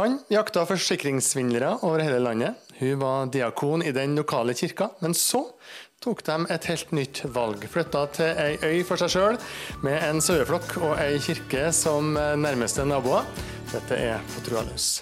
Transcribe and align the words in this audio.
Han 0.00 0.14
jakta 0.32 0.62
forsikringssvindlere 0.64 1.74
over 1.84 2.00
hele 2.00 2.20
landet. 2.24 2.54
Hun 2.78 2.98
var 3.02 3.26
diakon 3.28 3.82
i 3.84 3.92
den 3.92 4.14
lokale 4.16 4.54
kirka, 4.56 4.88
men 5.04 5.12
så 5.12 5.42
tok 6.00 6.24
de 6.24 6.38
et 6.48 6.68
helt 6.70 6.94
nytt 6.96 7.20
valg. 7.34 7.68
Flytta 7.68 8.06
til 8.16 8.40
ei 8.40 8.56
øy 8.56 8.80
for 8.88 8.96
seg 8.96 9.12
sjøl, 9.12 9.38
med 9.84 10.00
en 10.08 10.24
saueflokk 10.24 10.78
og 10.80 10.96
ei 10.96 11.20
kirke 11.20 11.68
som 11.76 12.14
nærmeste 12.16 12.88
naboer. 12.88 13.28
Dette 13.74 14.00
er 14.00 14.24
På 14.32 14.48
trua 14.48 14.64
løs. 14.72 14.94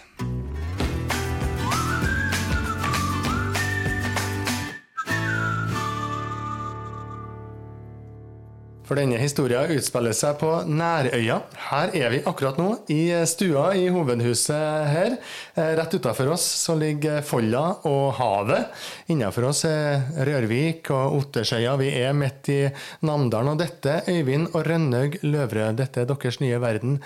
For 8.90 8.98
denne 8.98 9.20
historien 9.22 9.70
utspiller 9.70 10.10
seg 10.18 10.40
på 10.40 10.48
Nærøya. 10.66 11.36
Her 11.68 11.92
er 11.94 12.10
vi 12.10 12.18
akkurat 12.26 12.56
nå, 12.58 12.72
i 12.90 13.12
stua 13.30 13.68
i 13.78 13.84
hovedhuset 13.86 14.88
her. 14.90 15.12
Eh, 15.54 15.68
rett 15.78 15.94
utafor 15.94 16.32
oss 16.32 16.42
så 16.64 16.74
ligger 16.74 17.22
Folla 17.22 17.60
og 17.86 18.16
havet. 18.18 18.80
Innenfor 19.14 19.46
oss 19.52 19.60
er 19.68 20.08
Rørvik 20.26 20.90
og 20.90 21.20
Ottersøya. 21.20 21.76
Vi 21.78 21.92
er 22.00 22.18
midt 22.18 22.50
i 22.50 22.58
Namdalen. 23.06 23.52
Og 23.52 23.62
dette, 23.62 24.00
Øyvind 24.10 24.50
og 24.56 24.66
Rønnaug 24.66 25.20
Løvrød, 25.22 25.78
dette 25.78 26.02
er 26.02 26.10
deres 26.10 26.40
nye 26.42 26.58
verden. 26.58 26.98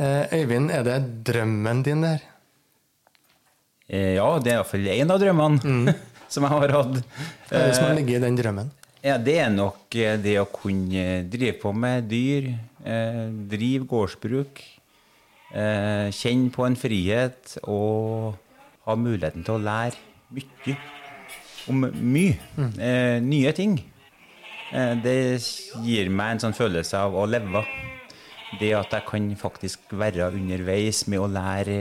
Eh, 0.00 0.40
Øyvind, 0.40 0.72
er 0.72 0.88
det 0.88 0.98
drømmen 1.28 1.84
din 1.84 2.08
der? 2.08 2.24
Eh, 3.92 4.14
ja, 4.16 4.32
det 4.40 4.54
er 4.54 4.62
iallfall 4.62 4.88
én 4.96 5.12
av 5.12 5.20
drømmene 5.20 5.60
mm. 5.60 5.94
som 6.32 6.48
jeg 6.48 6.56
har 6.56 6.76
hatt. 6.80 7.00
Hva 7.52 7.60
er 7.60 7.68
det 7.74 7.80
som 7.82 7.92
ligger 7.92 8.22
i 8.22 8.24
den 8.24 8.40
drømmen? 8.40 8.75
Ja, 9.04 9.18
Det 9.18 9.36
er 9.38 9.50
nok 9.52 9.94
eh, 9.94 10.16
det 10.18 10.38
å 10.40 10.48
kunne 10.50 11.22
drive 11.30 11.58
på 11.60 11.72
med 11.76 12.08
dyr, 12.10 12.48
eh, 12.84 13.26
drive 13.50 13.86
gårdsbruk, 13.86 14.62
eh, 15.52 16.08
kjenne 16.16 16.50
på 16.50 16.66
en 16.66 16.76
frihet 16.76 17.58
og 17.62 18.36
ha 18.86 18.96
muligheten 18.96 19.44
til 19.44 19.58
å 19.58 19.62
lære 19.62 19.96
mye 20.32 20.76
om 21.68 21.84
mye. 21.86 22.38
Mm. 22.56 22.72
Eh, 22.78 23.18
nye 23.20 23.52
ting. 23.52 23.76
Eh, 24.72 24.94
det 25.02 25.18
gir 25.84 26.10
meg 26.10 26.36
en 26.36 26.44
sånn 26.46 26.56
følelse 26.56 26.98
av 26.98 27.14
å 27.14 27.26
leve. 27.28 27.62
Det 28.60 28.72
at 28.78 28.94
jeg 28.94 29.06
kan 29.08 29.30
faktisk 29.38 29.90
være 29.98 30.30
underveis 30.32 31.04
med 31.10 31.20
å 31.20 31.30
lære 31.30 31.78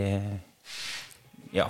ja, 1.53 1.69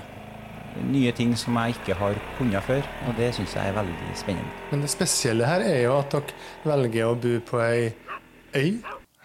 nye 0.89 1.13
ting 1.15 1.33
som 1.39 1.57
jeg 1.61 1.77
ikke 1.77 1.97
har 1.99 2.19
kunnet 2.39 2.67
før. 2.67 2.83
Og 3.07 3.15
det 3.19 3.31
syns 3.37 3.55
jeg 3.57 3.71
er 3.71 3.77
veldig 3.77 4.17
spennende. 4.17 4.59
Men 4.71 4.83
det 4.85 4.91
spesielle 4.93 5.49
her 5.49 5.65
er 5.65 5.81
jo 5.85 5.95
at 5.99 6.13
dere 6.15 6.69
velger 6.71 7.09
å 7.09 7.17
bo 7.19 7.39
på 7.51 7.63
ei 7.63 7.89
øy 8.55 8.69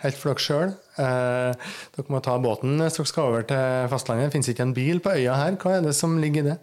helt 0.01 0.17
for 0.17 0.33
dere 0.33 0.45
sjøl. 0.47 0.75
Eh, 1.01 1.69
dere 1.97 2.12
må 2.12 2.23
ta 2.25 2.39
båten 2.41 2.81
hvis 2.81 2.98
dere 2.98 3.12
skal 3.12 3.31
over 3.31 3.47
til 3.51 3.93
fastlandet. 3.93 4.31
Det 4.31 4.37
finnes 4.39 4.51
ikke 4.55 4.67
en 4.69 4.77
bil 4.77 5.05
på 5.05 5.15
øya 5.19 5.39
her. 5.43 5.61
Hva 5.61 5.77
er 5.77 5.87
det 5.87 5.97
som 5.98 6.19
ligger 6.23 6.45
i 6.45 6.53
det? 6.53 6.59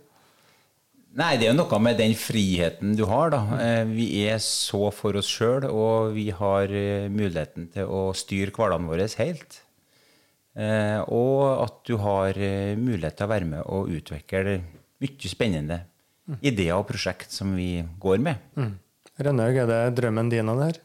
Nei, 1.17 1.31
det 1.39 1.47
er 1.47 1.55
jo 1.55 1.63
noe 1.63 1.77
med 1.81 1.97
den 1.97 2.13
friheten 2.13 2.93
du 2.97 3.07
har, 3.09 3.31
da. 3.33 3.39
Eh, 3.57 3.83
vi 3.89 4.05
er 4.27 4.37
så 4.43 4.91
for 4.93 5.17
oss 5.17 5.29
sjøl, 5.31 5.65
og 5.65 6.11
vi 6.13 6.27
har 6.35 6.69
eh, 6.69 7.07
muligheten 7.09 7.71
til 7.73 7.89
å 7.89 8.11
styre 8.17 8.53
hverdagen 8.53 8.85
vår 8.85 9.07
helt. 9.23 9.63
Eh, 10.57 10.99
og 11.09 11.63
at 11.63 11.79
du 11.89 11.95
har 12.01 12.37
mulighet 12.77 13.17
til 13.17 13.25
å 13.25 13.31
være 13.33 13.49
med 13.49 13.65
og 13.65 13.89
utvikle 13.97 14.59
mye 15.03 15.31
spennende 15.31 15.81
mm. 16.27 16.39
ideer 16.41 16.77
og 16.77 16.87
prosjekt 16.89 17.33
som 17.33 17.55
vi 17.57 17.83
går 18.01 18.21
med. 18.23 18.41
Mm. 18.57 18.75
Rønnaug, 19.17 19.59
er 19.63 19.69
det 19.69 19.81
drømmen 19.97 20.29
din 20.29 20.49
av 20.51 20.61
det 20.61 20.69
her? 20.69 20.81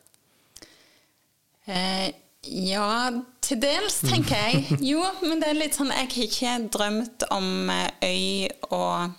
Eh, 1.72 2.08
ja, 2.42 3.10
til 3.44 3.60
dels, 3.62 4.00
tenker 4.02 4.34
jeg. 4.36 4.64
Jo, 4.92 5.02
men 5.22 5.42
det 5.42 5.52
er 5.52 5.58
litt 5.60 5.77
sånn 5.78 5.92
Jeg 5.94 6.08
har 6.10 6.24
ikke 6.27 6.55
drømt 6.74 7.27
om 7.30 7.70
eh, 7.70 7.90
øy 8.02 8.48
og, 8.74 9.12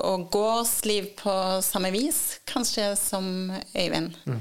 og 0.00 0.28
gårdsliv 0.32 1.10
på 1.20 1.34
samme 1.66 1.90
vis, 1.94 2.40
kanskje, 2.48 2.94
som 3.00 3.26
Øyvind. 3.74 4.14
Mm. 4.24 4.40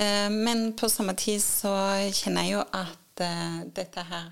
Eh, 0.00 0.28
men 0.32 0.70
på 0.78 0.88
samme 0.90 1.14
tid 1.18 1.42
så 1.44 1.74
kjenner 2.14 2.48
jeg 2.48 2.56
jo 2.56 2.64
at 2.80 3.24
eh, 3.26 3.58
dette 3.78 4.06
her 4.10 4.30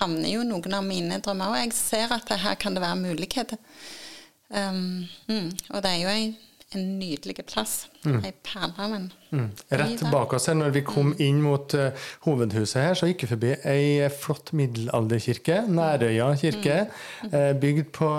favner 0.00 0.32
jo 0.32 0.44
noen 0.48 0.76
av 0.76 0.86
mine 0.86 1.20
drømmer, 1.22 1.52
og 1.52 1.60
jeg 1.60 1.74
ser 1.76 2.14
at 2.16 2.30
her 2.42 2.60
kan 2.60 2.76
det 2.76 2.84
være 2.84 3.02
muligheter. 3.02 3.60
Um, 4.50 5.06
mm, 5.28 5.50
og 5.70 5.82
det 5.84 5.90
er 5.90 5.98
jo 6.00 6.10
en, 6.10 6.32
en 6.74 6.86
nydelig 6.98 7.36
plass. 7.46 7.74
Mm. 8.02 8.22
Ei 8.26 8.32
perle 8.46 8.86
en 8.96 9.04
mm. 9.30 9.50
Rett 9.78 10.02
bak 10.10 10.32
oss 10.34 10.48
her, 10.50 10.56
når 10.58 10.72
vi 10.74 10.82
kom 10.86 11.12
mm. 11.12 11.20
inn 11.26 11.42
mot 11.44 11.76
uh, 11.78 12.08
hovedhuset 12.26 12.80
her, 12.80 12.96
så 12.98 13.10
gikk 13.10 13.26
vi 13.26 13.32
forbi 13.34 13.52
ei 13.68 14.08
flott 14.14 14.50
middelalderkirke, 14.56 15.62
Nærøya 15.70 16.32
kirke, 16.40 16.80
uh, 17.28 17.52
bygd 17.60 17.92
på 17.94 18.10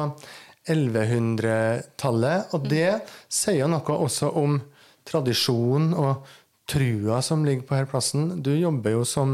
1100-tallet. 0.69 2.53
Og 2.55 2.69
det 2.69 3.01
sier 3.31 3.67
noe 3.71 3.97
også 3.97 4.31
om 4.39 4.61
tradisjon 5.07 5.91
og 5.97 6.27
trua 6.69 7.21
som 7.25 7.45
ligger 7.45 7.65
på 7.67 7.75
her 7.75 7.87
plassen. 7.89 8.41
Du 8.43 8.51
jobber 8.55 8.95
jo 8.95 9.03
som, 9.07 9.31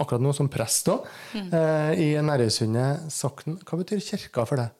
akkurat 0.00 0.24
nå 0.24 0.32
som 0.36 0.48
prest 0.50 0.88
òg, 0.90 1.06
mm. 1.34 1.48
eh, 1.54 1.92
i 2.02 2.08
Nærøysundet 2.24 3.10
sokn. 3.14 3.60
Hva 3.66 3.80
betyr 3.80 4.02
kirka 4.04 4.46
for 4.48 4.62
deg? 4.62 4.74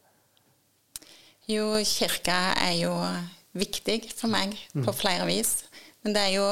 Jo, 1.50 1.72
kirka 1.87 2.39
er 2.59 2.77
jo 2.83 2.94
viktig 3.59 4.05
for 4.15 4.31
meg 4.31 4.55
mm. 4.75 4.84
på 4.87 4.94
flere 4.94 5.27
vis. 5.28 5.65
Men 6.05 6.15
det 6.16 6.27
er 6.28 6.37
jo 6.39 6.47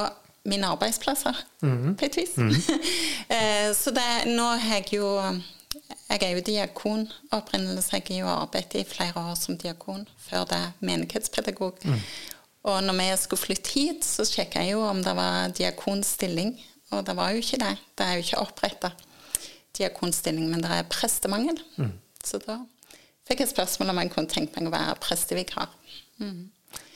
mine 0.49 0.71
arbeidsplasser, 0.73 1.37
mm. 1.63 1.95
på 1.99 2.09
et 2.09 2.19
vis. 2.19 2.35
Mm. 2.37 2.51
eh, 3.37 3.71
så 3.77 3.93
det, 3.95 4.09
nå 4.33 4.51
har 4.57 4.83
jeg 4.83 4.99
jo 5.01 5.15
Jeg 6.09 6.23
er 6.25 6.31
jo 6.33 6.41
diakon 6.41 7.05
opprinnelse. 7.31 7.97
Jeg 7.97 8.03
har 8.09 8.19
jo 8.23 8.29
arbeidet 8.33 8.81
i 8.81 8.89
flere 8.89 9.21
år 9.21 9.35
som 9.37 9.59
diakon, 9.61 10.07
før 10.19 10.47
det 10.49 10.63
menighetspedagog. 10.81 11.77
Mm. 11.85 12.01
Og 12.67 12.81
når 12.85 12.97
vi 12.99 13.07
skulle 13.23 13.45
flytte 13.45 13.75
hit, 13.75 14.07
så 14.07 14.27
sjekka 14.27 14.65
jeg 14.65 14.75
jo 14.75 14.83
om 14.87 15.03
det 15.05 15.15
var 15.17 15.55
diakonstilling. 15.57 16.57
Og 16.97 17.05
det 17.07 17.15
var 17.17 17.33
jo 17.33 17.43
ikke 17.43 17.61
det. 17.63 17.75
Det 17.97 18.07
er 18.07 18.17
jo 18.17 18.25
ikke 18.25 18.43
oppretta 18.43 18.93
diakonstilling, 19.79 20.49
men 20.51 20.65
det 20.65 20.71
er 20.75 20.87
prestemangel. 20.91 21.59
Mm. 21.79 21.95
Så 22.25 22.41
da 22.43 22.61
fikk 23.29 23.45
jeg 23.45 23.53
spørsmål 23.53 23.93
om 23.93 24.01
jeg 24.03 24.15
kunne 24.15 24.33
tenkt 24.33 24.57
meg 24.57 24.71
å 24.71 24.75
være 24.75 24.97
prestevikar. 25.05 25.71
Mm. 26.19 26.49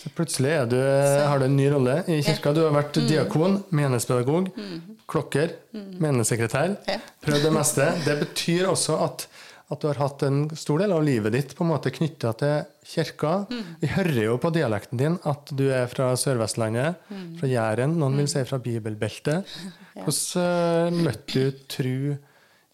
Så 0.03 0.11
plutselig 0.17 0.57
du, 0.73 0.79
har 0.83 1.39
du 1.39 1.47
en 1.47 1.55
ny 1.57 1.69
rolle 1.71 2.01
i 2.11 2.19
kirka. 2.25 2.51
Ja. 2.51 2.57
Du 2.57 2.63
har 2.65 2.75
vært 2.75 2.99
mm. 2.99 3.05
diakon, 3.07 3.59
menighetspedagog, 3.71 4.49
mm. 4.57 4.97
klokker, 5.11 5.55
mm. 5.71 5.93
menighetssekretær. 6.03 6.75
Ja. 6.91 6.99
Prøvd 7.23 7.47
det 7.47 7.53
meste. 7.55 7.87
Det 8.03 8.17
betyr 8.25 8.67
også 8.73 8.99
at 9.05 9.29
at 9.71 9.81
du 9.81 9.89
har 9.89 10.01
hatt 10.03 10.25
en 10.27 10.45
stor 10.59 10.83
del 10.83 10.93
av 10.95 11.05
livet 11.07 11.35
ditt 11.35 11.55
på 11.57 11.65
en 11.65 11.71
måte 11.71 11.93
knytta 11.95 12.33
til 12.41 12.67
kirka. 12.87 13.33
Mm. 13.49 13.63
Vi 13.81 13.93
hører 13.95 14.21
jo 14.27 14.37
på 14.43 14.51
dialekten 14.55 15.01
din 15.01 15.17
at 15.29 15.55
du 15.57 15.65
er 15.73 15.89
fra 15.93 16.11
Sør-Vestlandet, 16.19 17.01
mm. 17.09 17.31
fra 17.41 17.51
Jæren. 17.51 17.97
Noen 18.01 18.21
vil 18.21 18.29
mm. 18.29 18.33
si 18.35 18.45
fra 18.49 18.61
bibelbeltet. 18.63 19.57
Hvordan 20.03 21.01
uh, 21.01 21.03
møtte 21.09 21.33
du 21.33 21.65
tru 21.73 21.97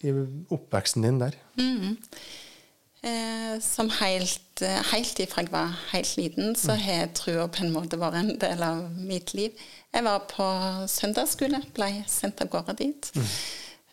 i 0.03 0.15
oppveksten 0.55 1.07
din 1.07 1.23
der? 1.23 1.39
Mm. 1.59 1.97
Eh, 3.03 3.61
som 3.61 3.91
helt, 4.01 4.63
eh, 4.63 4.81
helt 4.91 5.21
ifra 5.23 5.45
jeg 5.45 5.53
var 5.53 5.75
helt 5.93 6.17
liten, 6.17 6.57
så 6.59 6.75
mm. 6.75 6.81
har 6.83 7.07
trua 7.15 7.47
på 7.47 7.63
en 7.63 7.71
måte 7.71 7.99
vært 8.01 8.19
en 8.19 8.33
del 8.43 8.63
av 8.67 8.81
mitt 8.99 9.35
liv. 9.39 9.55
Jeg 9.95 10.03
var 10.03 10.25
på 10.27 10.47
søndagsskole, 10.91 11.63
ble 11.77 11.93
sendt 12.11 12.43
av 12.43 12.51
gårde 12.51 12.75
dit. 12.81 13.11
Mm. 13.15 13.29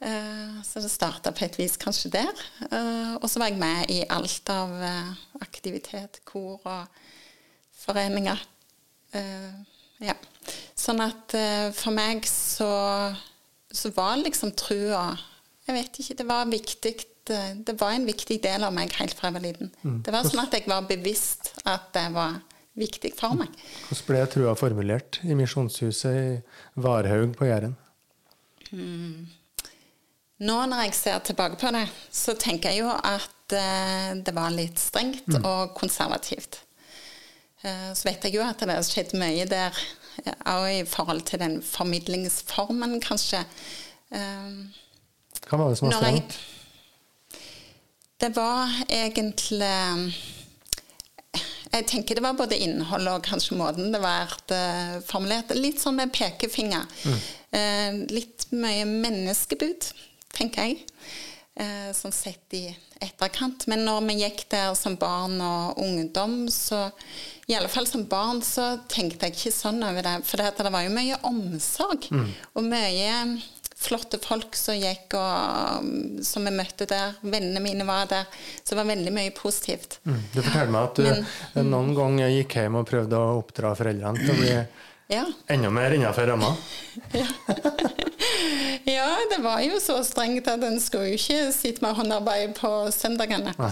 Eh, 0.06 0.62
så 0.64 0.82
det 0.84 0.92
starta 0.94 1.32
på 1.34 1.46
et 1.48 1.58
vis 1.58 1.78
kanskje 1.82 2.12
der. 2.14 2.42
Eh, 2.70 3.16
og 3.18 3.26
så 3.30 3.42
var 3.42 3.50
jeg 3.50 3.62
med 3.62 3.90
i 3.94 4.04
alt 4.14 4.50
av 4.54 4.74
eh, 4.86 5.14
aktivitet, 5.42 6.22
kor 6.28 6.62
og 6.62 7.02
foreninger. 7.86 8.42
Ja. 10.04 10.14
Sånn 10.76 11.00
at 11.00 11.32
for 11.78 11.96
meg 11.96 12.26
så, 12.28 12.68
så 13.72 13.92
var 13.96 14.18
liksom 14.20 14.52
trua 14.60 15.14
Jeg 15.64 15.78
vet 15.78 16.00
ikke, 16.02 16.18
det 16.20 16.26
var 16.28 16.50
viktig. 16.52 16.92
Det 17.24 17.76
var 17.80 17.96
en 17.96 18.10
viktig 18.10 18.42
del 18.44 18.66
av 18.68 18.74
meg 18.76 18.92
helt 19.00 19.16
fra 19.16 19.30
jeg 19.30 19.38
var 19.38 19.46
liten. 19.46 19.72
Mm. 19.86 20.01
Det 20.04 20.12
var 20.12 20.28
sånn 20.28 20.44
at 20.44 20.58
jeg 20.58 20.68
var 20.68 20.90
bevisst 20.90 21.54
at 21.63 21.88
det 21.96 22.10
var 22.18 22.36
viktig 22.75 23.13
for 23.16 23.40
meg. 23.40 23.56
Hvordan 23.88 24.10
ble 24.10 24.25
trua 24.36 24.58
formulert 24.60 25.22
i 25.24 25.38
Misjonshuset 25.40 26.19
i 26.19 26.36
Varhaug 26.84 27.38
på 27.40 27.48
Jæren? 27.48 27.78
Mm. 28.74 29.31
Nå 30.44 30.56
når 30.68 30.88
jeg 30.88 30.96
ser 30.98 31.20
tilbake 31.24 31.56
på 31.60 31.72
det, 31.72 31.86
så 32.12 32.36
tenker 32.36 32.74
jeg 32.74 32.84
jo 32.84 32.92
at 32.92 33.56
uh, 33.56 34.12
det 34.20 34.34
var 34.36 34.52
litt 34.52 34.80
strengt 34.82 35.30
mm. 35.32 35.46
og 35.48 35.76
konservativt. 35.78 36.60
Uh, 37.64 37.94
så 37.96 38.10
vet 38.10 38.28
jeg 38.28 38.36
jo 38.36 38.44
at 38.44 38.60
det 38.60 38.76
har 38.76 38.84
skjedd 38.84 39.16
mye 39.20 39.46
der, 39.48 39.78
òg 40.52 40.66
i 40.74 40.84
forhold 40.88 41.24
til 41.28 41.40
den 41.40 41.62
formidlingsformen, 41.64 42.98
kanskje. 43.04 43.46
Uh, 44.12 44.68
Hva 45.48 45.62
var 45.62 45.72
det 45.72 45.80
som 45.80 45.92
var 45.92 46.04
strengt? 46.04 46.38
det 48.24 48.30
var 48.32 48.72
egentlig 48.88 49.68
jeg 51.74 51.84
tenker 51.92 52.16
det 52.16 52.24
var 52.24 52.38
både 52.40 52.56
innhold 52.64 53.10
og 53.12 53.26
kanskje 53.28 53.58
måten 53.60 53.92
det 53.92 54.00
var 54.00 54.32
formulert. 55.06 55.52
Litt 55.60 55.82
sånn 55.84 55.98
med 56.00 56.14
pekefinger. 56.16 56.88
Mm. 57.04 57.98
litt 58.16 58.46
mye 58.56 58.86
menneskebud 58.88 59.90
tenker 60.36 60.68
jeg. 60.70 60.84
eh, 61.58 61.92
sånn 61.96 62.12
sett 62.12 62.52
i 62.52 62.66
etterkant. 63.00 63.64
Men 63.72 63.86
når 63.88 64.02
vi 64.10 64.16
gikk 64.26 64.42
der 64.52 64.74
som 64.76 64.98
barn 65.00 65.38
og 65.40 65.78
ungdom, 65.80 66.50
så 66.52 66.90
i 67.48 67.56
alle 67.56 67.70
fall 67.72 67.88
som 67.88 68.04
barn 68.12 68.42
så 68.44 68.74
tenkte 68.92 69.30
jeg 69.30 69.38
ikke 69.38 69.54
sånn 69.56 69.80
over 69.88 70.04
det. 70.04 70.18
For 70.28 70.42
det, 70.42 70.50
det 70.58 70.72
var 70.74 70.84
jo 70.84 70.90
mye 70.92 71.20
omsorg, 71.24 72.10
Mm. 72.12 72.34
og 72.56 72.64
mye 72.68 73.42
flotte 73.76 74.20
folk 74.24 74.56
som 74.56 74.76
gikk 74.76 75.14
og 75.16 76.24
som 76.26 76.44
vi 76.44 76.52
møtte 76.52 76.88
der. 76.92 77.16
Vennene 77.24 77.62
mine 77.64 77.86
var 77.88 78.06
der. 78.12 78.26
Så 78.64 78.74
det 78.76 78.78
var 78.82 78.92
veldig 78.92 79.14
mye 79.14 79.32
positivt. 79.36 80.00
Mm. 80.06 80.20
Du 80.34 80.42
fortalte 80.42 80.72
meg 80.72 80.84
at 80.84 80.96
du 80.96 81.04
Men- 81.56 81.72
noen 81.72 81.96
gang 81.96 82.18
gikk 82.36 82.52
hjem 82.60 82.76
og 82.76 82.88
prøvde 82.90 83.16
å 83.16 83.40
oppdra 83.40 83.72
foreldrene 83.80 84.18
til 84.26 84.36
å 84.36 84.40
bli 84.40 84.68
Ja. 85.16 85.24
enda 85.48 85.70
mer 85.72 85.92
innenfor 85.92 86.28
ramma. 86.28 86.56
Ja, 87.14 87.28
det 88.86 89.42
var 89.42 89.64
jo 89.66 89.80
så 89.82 89.98
strengt 90.06 90.48
at 90.52 90.64
en 90.64 90.80
skulle 90.82 91.14
jo 91.14 91.20
ikke 91.20 91.52
sitte 91.56 91.82
med 91.86 91.98
håndarbeid 91.98 92.54
på 92.60 92.72
søndagene. 92.94 93.56
Nei. 93.58 93.72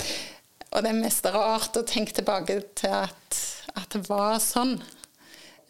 Og 0.74 0.82
det 0.82 0.90
er 0.90 1.04
mest 1.04 1.28
rart 1.30 1.78
å 1.78 1.86
tenke 1.86 2.16
tilbake 2.18 2.58
til 2.80 2.96
at, 3.04 3.40
at 3.78 3.94
det 3.94 4.02
var 4.10 4.40
sånn. 4.42 4.80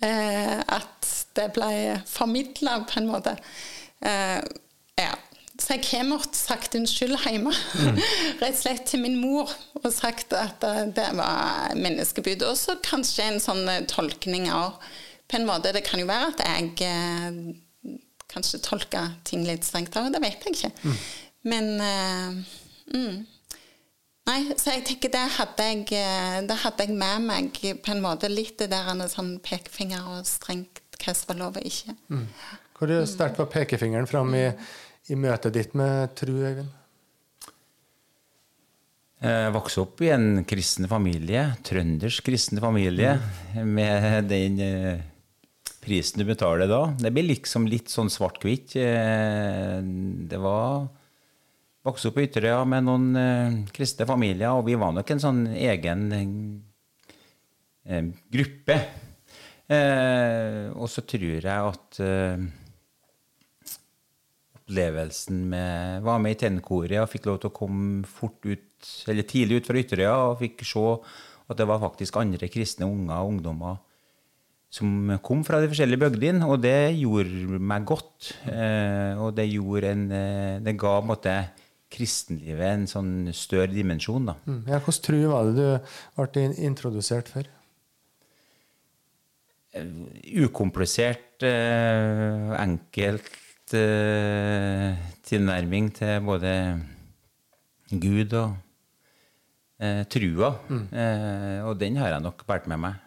Eh, 0.04 0.60
at 0.60 1.10
det 1.36 1.50
ble 1.56 2.00
formidla 2.07 2.80
på 2.88 3.01
en 3.01 3.10
måte. 3.12 3.36
Eh, 4.04 4.40
ja. 5.00 5.13
Så 5.54 5.75
jeg 5.75 5.86
har 5.92 6.07
måttet 6.07 6.36
sagt 6.36 6.75
unnskyld 6.75 7.19
hjemme. 7.28 7.54
Rett 8.42 8.56
og 8.56 8.62
slett 8.62 8.88
til 8.90 9.04
min 9.04 9.19
mor. 9.22 9.51
Og 9.84 9.92
sagt 9.94 10.34
at 10.38 10.63
eh, 10.68 10.86
det 10.95 11.10
var 11.19 11.75
menneskebud. 11.78 12.44
Og 12.48 12.57
så 12.60 12.78
kanskje 12.84 13.28
en 13.28 13.44
sånn 13.44 13.68
tolkning 13.92 14.50
av 14.51 14.80
På 15.28 15.40
en 15.40 15.48
måte, 15.48 15.72
Det 15.72 15.86
kan 15.88 16.01
jo 16.01 16.07
være 16.10 16.31
at 16.34 16.42
jeg 16.44 16.74
eh, 16.88 17.38
kanskje 18.33 18.62
tolke 18.65 19.03
ting 19.27 19.45
litt 19.47 19.65
strengt 19.68 19.95
òg. 20.00 20.12
Det 20.13 20.21
vet 20.24 20.47
jeg 20.47 20.57
ikke. 20.57 20.97
Men 21.47 21.69
uh, 21.80 22.57
mm. 22.94 23.24
Nei, 24.24 24.38
så 24.56 24.77
jeg 24.77 24.85
tenker 24.88 25.12
det 25.12 25.24
hadde 25.35 25.65
jeg, 25.68 25.81
eh, 26.00 26.38
det 26.47 26.56
hadde 26.62 26.85
jeg 26.85 26.95
med 26.95 27.25
meg 27.27 27.57
på 27.83 27.91
en 27.91 28.03
måte 28.06 28.30
litt 28.31 28.56
det 28.62 28.69
der 28.71 28.88
en 28.94 29.03
sånn 29.12 29.33
pekefinger 29.44 30.06
og 30.13 30.30
strengt 30.30 30.80
hva 31.03 31.12
som 31.12 31.33
var 31.33 31.39
lov 31.41 31.59
og 31.59 31.68
ikke. 31.68 31.95
Hvor 32.77 32.94
sterkt 33.09 33.41
var 33.41 33.50
pekefingeren 33.51 34.07
fram 34.07 34.31
i, 34.39 34.45
i 35.12 35.18
møtet 35.19 35.57
ditt 35.57 35.75
med 35.75 36.15
tru, 36.15 36.38
Øyvind? 36.39 36.71
Jeg 39.24 39.51
vokste 39.56 39.83
opp 39.85 40.01
i 40.03 40.09
en 40.12 40.41
kristen 40.47 40.88
familie, 40.91 41.45
trøndersk 41.63 42.25
kristen 42.27 42.59
familie, 42.59 43.13
med 43.56 44.27
den 44.27 44.57
eh, 44.63 45.03
prisen 45.83 46.21
du 46.21 46.27
betaler 46.27 46.69
da. 46.71 46.81
Det 47.00 47.12
blir 47.13 47.27
liksom 47.27 47.68
litt 47.69 47.91
sånn 47.91 48.12
svart-hvitt. 48.12 48.75
Eh, 48.80 49.80
Det 50.30 50.39
var 50.41 50.89
Vokste 51.83 52.07
opp 52.07 52.15
på 52.15 52.24
Ytterøya 52.24 52.62
med 52.63 52.85
noen 52.88 53.07
eh, 53.19 53.56
kristne 53.75 54.06
familier, 54.07 54.56
og 54.56 54.69
vi 54.69 54.77
var 54.80 54.94
nok 54.95 55.09
en 55.12 55.19
sånn 55.19 55.41
egen 55.51 56.06
eh, 57.83 58.06
gruppe. 58.31 58.77
Og 59.74 60.88
så 60.91 61.01
tror 61.07 61.39
jeg 61.39 61.47
at 61.50 62.00
opplevelsen 64.59 65.39
med 65.50 66.03
Var 66.03 66.19
med 66.21 66.35
i 66.35 66.39
tennekoret 66.44 67.00
og 67.01 67.09
fikk 67.09 67.25
lov 67.30 67.39
til 67.41 67.50
å 67.50 67.56
komme 67.56 68.03
fort 68.06 68.44
ut, 68.45 68.91
eller 69.09 69.25
tidlig 69.27 69.62
ut 69.62 69.71
fra 69.71 69.80
Ytterøya 69.81 70.18
og 70.30 70.39
fikk 70.44 70.65
se 70.68 70.83
at 71.50 71.57
det 71.57 71.68
var 71.68 71.81
faktisk 71.81 72.19
andre 72.21 72.51
kristne 72.51 72.85
unger 72.91 73.15
og 73.18 73.33
ungdommer 73.33 73.80
som 74.73 75.11
kom 75.21 75.43
fra 75.45 75.59
de 75.61 75.69
forskjellige 75.69 76.01
bygdene, 76.01 76.47
og 76.49 76.63
det 76.63 76.95
gjorde 76.97 77.59
meg 77.61 77.85
godt. 77.85 78.31
Eh, 78.49 79.19
og 79.21 79.35
det 79.37 79.45
gjorde 79.51 79.91
en 79.93 80.07
eh, 80.11 80.61
Det 80.65 80.73
ga 80.81 80.95
på 80.97 81.05
en 81.05 81.11
måte 81.11 81.35
kristenlivet 81.93 82.71
en 82.71 82.87
sånn 82.89 83.11
større 83.37 83.69
dimensjon, 83.69 84.31
da. 84.31 84.33
Mm. 84.49 84.63
Ja, 84.71 84.79
Hvilken 84.81 85.05
tro 85.05 85.19
var 85.29 85.51
det 85.51 85.67
du 85.67 86.23
ble 86.23 86.47
introdusert 86.65 87.29
for? 87.29 87.49
ukomplisert, 89.73 91.41
eh, 91.41 92.51
enkelt 92.61 93.73
eh, 93.73 94.93
tilnærming 95.25 95.89
til 95.97 96.21
både 96.21 96.51
Gud 97.89 98.33
og 98.37 98.53
eh, 99.81 100.03
trua. 100.05 100.53
Eh, 100.69 101.59
og 101.65 101.79
den 101.81 101.97
har 101.97 102.13
jeg 102.13 102.25
nok 102.25 102.45
båret 102.45 102.69
med 102.69 102.83
meg. 102.85 103.01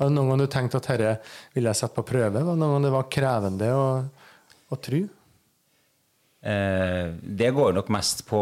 Var 0.00 0.08
det 0.08 0.16
noen 0.16 0.32
gang 0.32 0.40
du 0.40 0.48
tenkte 0.48 0.78
at 0.80 0.86
dette 0.88 1.16
ville 1.52 1.68
jeg 1.68 1.76
sette 1.82 1.92
på 1.98 2.06
prøve? 2.08 2.40
Var 2.40 2.54
det 2.54 2.60
noen 2.62 2.78
gang 2.78 2.86
det 2.86 2.92
var 2.94 3.10
krevende 3.12 3.66
å, 3.76 3.88
å 4.72 4.78
tro? 4.80 5.00
Eh, 6.40 7.10
det 7.20 7.50
går 7.52 7.74
nok 7.76 7.90
mest 7.92 8.22
på 8.24 8.40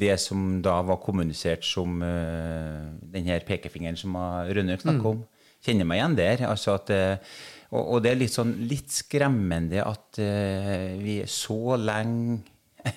det 0.00 0.14
som 0.22 0.54
da 0.64 0.78
var 0.88 1.02
kommunisert 1.04 1.66
som 1.68 2.00
eh, 2.00 2.86
den 3.12 3.28
her 3.28 3.44
pekefingeren 3.44 4.00
som 4.00 4.16
Rønnaug 4.48 4.80
snakka 4.80 5.12
om. 5.12 5.20
Kjenner 5.60 5.84
meg 5.84 6.00
igjen 6.00 6.16
der. 6.16 6.46
Altså 6.48 6.78
at, 6.78 6.94
eh, 6.96 7.36
og, 7.74 7.82
og 7.82 8.00
det 8.00 8.14
er 8.14 8.22
litt 8.22 8.38
sånn 8.38 8.54
litt 8.70 8.88
skremmende 8.94 9.84
at 9.84 10.22
eh, 10.24 10.96
vi 10.96 11.20
så 11.28 11.76
lenge 11.76 12.40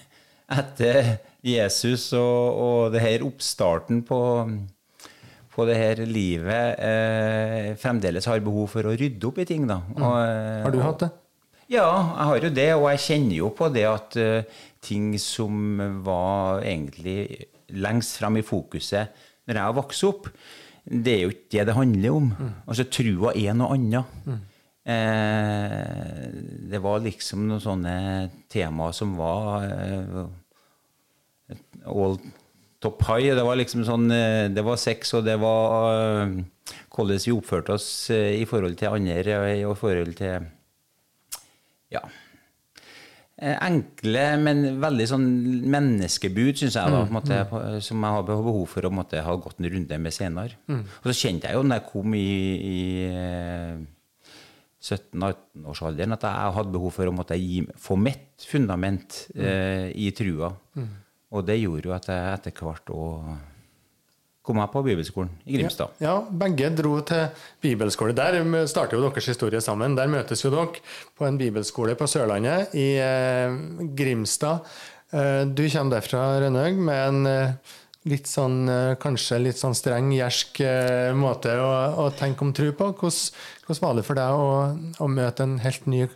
etter 0.62 1.18
Jesus 1.44 2.14
og, 2.16 2.64
og 2.64 2.96
det 2.96 3.04
her 3.04 3.28
oppstarten 3.28 4.06
på, 4.08 4.22
på 5.54 5.66
det 5.70 5.76
her 5.78 6.02
livet 6.10 6.80
eh, 6.82 7.74
fremdeles 7.80 8.26
har 8.30 8.42
behov 8.44 8.72
for 8.74 8.90
å 8.90 8.96
rydde 8.98 9.28
opp 9.30 9.38
i 9.44 9.46
ting. 9.50 9.68
da. 9.70 9.80
Og, 9.96 10.16
eh, 10.24 10.64
Har 10.66 10.74
du 10.74 10.80
hatt 10.82 11.06
det? 11.06 11.12
ja, 11.74 11.88
jeg 11.88 12.30
har 12.30 12.44
jo 12.44 12.54
det, 12.54 12.70
og 12.76 12.88
jeg 12.92 13.04
kjenner 13.08 13.38
jo 13.38 13.52
på 13.56 13.70
det 13.74 13.86
at 13.90 14.18
uh, 14.20 14.66
ting 14.84 15.14
som 15.22 15.80
var 16.06 16.62
egentlig 16.62 17.48
lengst 17.74 18.20
frem 18.20 18.38
i 18.38 18.46
fokuset 18.46 19.24
når 19.48 19.58
jeg 19.58 19.64
har 19.64 19.78
vokst 19.78 20.06
opp, 20.08 20.28
det 20.84 21.14
er 21.14 21.22
jo 21.24 21.32
ikke 21.34 21.50
det 21.56 21.66
det 21.70 21.76
handler 21.78 22.18
om. 22.18 22.28
Altså, 22.68 22.86
trua 22.92 23.32
er 23.40 23.56
noe 23.58 23.76
annet. 23.76 24.06
Eh, 24.84 26.24
det 26.72 26.80
var 26.84 27.04
liksom 27.04 27.46
noen 27.48 27.64
sånne 27.64 27.96
temaer 28.52 28.96
som 28.96 29.14
var 29.16 29.64
eh, 29.64 30.24
all 31.88 32.18
top 32.84 33.06
high. 33.08 33.32
Det 33.36 33.46
var 33.46 33.60
liksom 33.60 33.86
sånn 33.88 34.10
eh, 34.14 34.50
Det 34.54 34.66
var 34.66 34.82
sex, 34.82 35.14
og 35.18 35.24
det 35.28 35.38
var 35.42 35.88
eh, 35.94 36.36
hvordan 36.94 37.24
vi 37.24 37.36
oppførte 37.36 37.78
oss 37.78 37.88
eh, 38.14 38.42
i 38.42 38.50
forhold 38.50 38.78
til 38.80 38.94
andre, 38.94 39.40
og 39.40 39.78
i 39.78 39.80
forhold 39.80 40.14
til 40.20 40.52
ja. 41.94 42.04
Enkle, 43.44 44.22
men 44.40 44.62
veldig 44.80 45.06
sånn 45.10 45.26
menneskebud, 45.74 46.54
syns 46.60 46.78
jeg, 46.78 46.92
da, 46.94 47.02
på 47.02 47.10
en 47.10 47.18
måte, 47.18 47.40
mm. 47.50 47.82
som 47.84 48.06
jeg 48.06 48.16
har 48.16 48.28
behov 48.28 48.62
for 48.72 48.88
å 48.88 48.92
måte, 48.94 49.24
ha 49.26 49.34
gått 49.42 49.60
en 49.60 49.68
runde 49.74 49.98
med 50.00 50.16
senere. 50.16 50.60
Og 51.02 51.10
så 51.10 51.16
kjente 51.26 51.50
jeg 51.50 51.58
jo 51.58 51.66
når 51.66 51.82
jeg 51.82 51.88
kom 51.90 52.16
i, 52.16 52.30
i 52.70 52.78
eh, 53.10 53.82
17-18-årsalderen, 54.84 56.16
at 56.16 56.28
jeg 56.28 56.56
hadde 56.60 56.76
behov 56.76 56.94
for 56.96 57.10
å 57.10 57.16
måtte 57.16 57.40
gi, 57.40 57.64
få 57.80 57.98
mitt 58.00 58.46
fundament 58.48 59.26
eh, 59.36 59.90
i 59.92 60.12
trua. 60.16 60.54
Og 61.34 61.46
det 61.48 61.58
gjorde 61.62 61.90
jo 61.90 61.96
at 61.96 62.08
jeg 62.12 62.38
etter 62.38 62.64
hvert 62.64 62.94
òg 62.94 63.34
kom 64.44 64.58
meg 64.60 64.68
på 64.74 64.82
bibelskolen 64.84 65.30
i 65.48 65.56
Grimstad. 65.56 65.94
Ja, 66.04 66.18
begge 66.28 66.68
dro 66.76 66.98
til 67.08 67.30
bibelskole. 67.64 68.12
Der 68.16 68.42
starter 68.68 69.00
jo 69.00 69.06
deres 69.06 69.30
historie 69.32 69.62
sammen. 69.64 69.96
Der 69.96 70.12
møtes 70.12 70.44
jo 70.44 70.52
dere 70.52 70.82
på 71.16 71.28
en 71.28 71.40
bibelskole 71.40 71.96
på 71.96 72.10
Sørlandet, 72.12 72.76
i 72.76 72.90
eh, 73.00 73.56
Grimstad. 73.96 74.68
Eh, 75.14 75.46
du 75.48 75.64
kommer 75.70 75.96
derfra, 75.96 76.26
Rønnaug, 76.42 76.80
med 76.90 77.02
en 77.08 77.30
eh, 77.30 77.74
litt 78.10 78.28
sånn, 78.28 78.64
eh, 78.68 78.94
kanskje 79.00 79.40
litt 79.46 79.60
sånn 79.60 79.78
streng, 79.78 80.12
gjersk 80.16 80.64
måte 81.16 81.54
å, 81.62 81.74
å 82.04 82.08
tenke 82.18 82.44
om 82.44 82.54
tro 82.56 82.72
på. 82.76 82.92
Hvordan, 83.00 83.44
hvordan 83.68 83.86
var 83.86 84.00
det 84.00 84.08
for 84.08 84.20
deg 84.20 84.44
å, 84.44 84.50
å 85.06 85.12
møte 85.12 85.46
en 85.48 85.60
helt 85.64 85.86
ny 85.88 86.08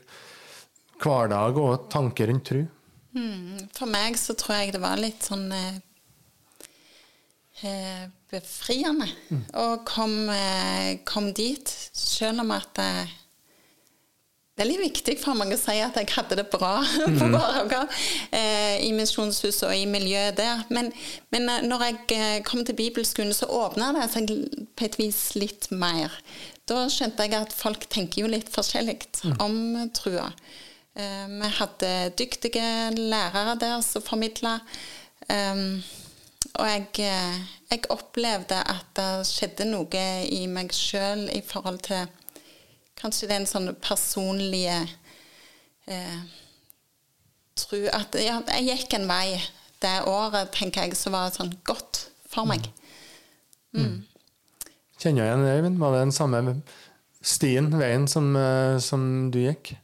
hverdag 0.97 1.61
og 1.61 1.87
tanker 1.93 2.31
rundt 2.31 2.49
tro? 2.49 2.65
Mm, 3.17 3.67
For 3.73 3.89
meg 3.89 4.17
så 4.21 4.35
tror 4.37 4.59
jeg 4.59 4.75
det 4.75 4.83
var 4.83 4.99
litt 5.01 5.25
sånn 5.25 5.47
eh, 5.55 5.77
eh, 7.65 8.03
befriende 8.29 9.07
å 9.57 9.69
komme 9.87 10.37
kom 11.07 11.31
dit, 11.33 11.71
selv 11.97 12.43
om 12.43 12.51
at 12.55 12.83
eh, 12.83 13.15
det 14.57 14.63
er 14.65 14.69
litt 14.71 14.81
viktig 14.81 15.13
for 15.21 15.37
meg 15.37 15.51
å 15.53 15.57
si 15.59 15.75
at 15.85 15.97
jeg 15.99 16.09
hadde 16.15 16.39
det 16.39 16.47
bra 16.49 16.79
på 17.19 17.25
Varaga, 17.29 17.83
eh, 18.33 18.79
i 18.87 18.89
misjonshuset 18.97 19.67
og 19.69 19.73
i 19.77 19.85
miljøet 19.85 20.39
der. 20.39 20.63
Men, 20.73 20.89
men 21.33 21.45
eh, 21.53 21.65
når 21.69 21.83
jeg 21.85 21.99
eh, 22.15 22.37
kom 22.45 22.63
til 22.65 22.77
bibelskolen, 22.79 23.35
så 23.37 23.45
åpna 23.53 23.91
det 23.99 24.07
seg 24.15 24.33
på 24.73 24.87
et 24.87 24.97
vis 24.97 25.19
litt 25.37 25.69
mer. 25.69 26.09
Da 26.67 26.87
skjønte 26.89 27.27
jeg 27.27 27.37
at 27.37 27.53
folk 27.53 27.85
tenker 27.93 28.23
jo 28.23 28.31
litt 28.33 28.49
forskjellig 28.49 28.97
om 29.37 29.77
trua. 29.93 30.31
Eh, 30.97 31.25
vi 31.29 31.49
hadde 31.59 31.91
dyktige 32.17 32.91
lærere 32.97 33.57
der 33.61 33.81
som 33.85 34.01
formidla. 34.01 34.59
Um, 35.29 35.83
og 36.53 36.67
jeg, 36.69 36.87
eh, 36.99 37.39
jeg 37.71 37.89
opplevde 37.89 38.55
at 38.55 38.85
det 38.95 39.27
skjedde 39.27 39.67
noe 39.67 40.03
i 40.31 40.45
meg 40.49 40.71
sjøl 40.73 41.27
i 41.33 41.41
forhold 41.45 41.83
til 41.89 42.07
Kanskje 42.97 43.27
den 43.29 43.43
sånn 43.45 43.67
personlige 43.77 44.79
eh, 45.85 46.21
tro 47.53 47.77
At 47.93 48.15
ja, 48.17 48.39
jeg 48.55 48.65
gikk 48.71 48.95
en 48.97 49.05
vei 49.09 49.37
det 49.83 49.99
året, 50.09 50.49
tenker 50.55 50.87
jeg, 50.87 50.97
som 50.97 51.13
var 51.13 51.29
sånn 51.35 51.51
godt 51.67 52.07
for 52.25 52.49
meg. 52.49 52.65
Mm. 53.77 53.99
Kjenner 54.97 55.21
jeg 55.21 55.29
igjen 55.29 55.45
det, 55.45 55.51
Øyvind? 55.59 55.77
Var 55.83 55.93
det 55.93 55.99
den 56.01 56.15
samme 56.15 56.55
stien, 57.21 57.69
veien, 57.77 58.07
som, 58.09 58.31
eh, 58.39 58.79
som 58.81 59.03
du 59.29 59.43
gikk? 59.43 59.75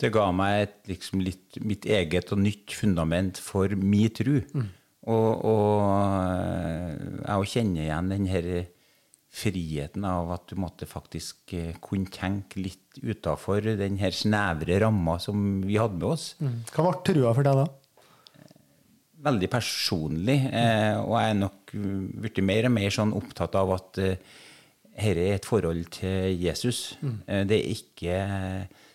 Det 0.00 0.12
ga 0.14 0.26
meg 0.32 0.66
et, 0.66 0.76
liksom 0.90 1.22
litt, 1.24 1.58
mitt 1.60 1.86
eget 1.88 2.32
og 2.34 2.42
nytt 2.42 2.74
fundament 2.76 3.40
for 3.42 3.72
min 3.76 4.12
tro. 4.16 4.38
Og, 5.10 5.30
og 5.48 5.80
eh, 6.36 6.94
jeg 7.24 7.50
kjenner 7.54 7.86
igjen 7.86 8.12
den 8.12 8.28
her 8.30 8.48
friheten 9.30 10.04
av 10.08 10.32
at 10.34 10.48
du 10.50 10.56
måtte 10.58 10.88
faktisk 10.90 11.54
eh, 11.56 11.76
kunne 11.82 12.10
tenke 12.12 12.60
litt 12.64 12.98
utafor 13.00 13.62
den 13.78 14.00
her 14.00 14.14
snevre 14.16 14.80
ramma 14.82 15.18
som 15.22 15.60
vi 15.64 15.78
hadde 15.80 16.00
med 16.00 16.08
oss. 16.10 16.32
Hva 16.74 16.88
ble 16.88 16.96
trua 17.06 17.36
for 17.36 17.46
deg 17.46 17.62
da? 17.62 17.68
veldig 19.20 19.50
personlig, 19.52 20.36
eh, 20.48 20.96
og 20.96 21.16
jeg 21.18 21.32
er 21.32 21.40
nok 21.40 21.72
blitt 22.22 22.38
mer 22.44 22.68
og 22.68 22.72
mer 22.72 22.94
sånn 22.94 23.12
opptatt 23.16 23.56
av 23.58 23.74
at 23.76 24.00
eh, 24.00 24.14
dette 25.00 25.24
er 25.24 25.36
et 25.36 25.48
forhold 25.48 25.86
til 25.94 26.36
Jesus. 26.40 26.96
Eh, 27.26 27.44
det 27.48 27.58
er 27.58 27.74
ikke 27.74 28.16
eh, 28.16 28.86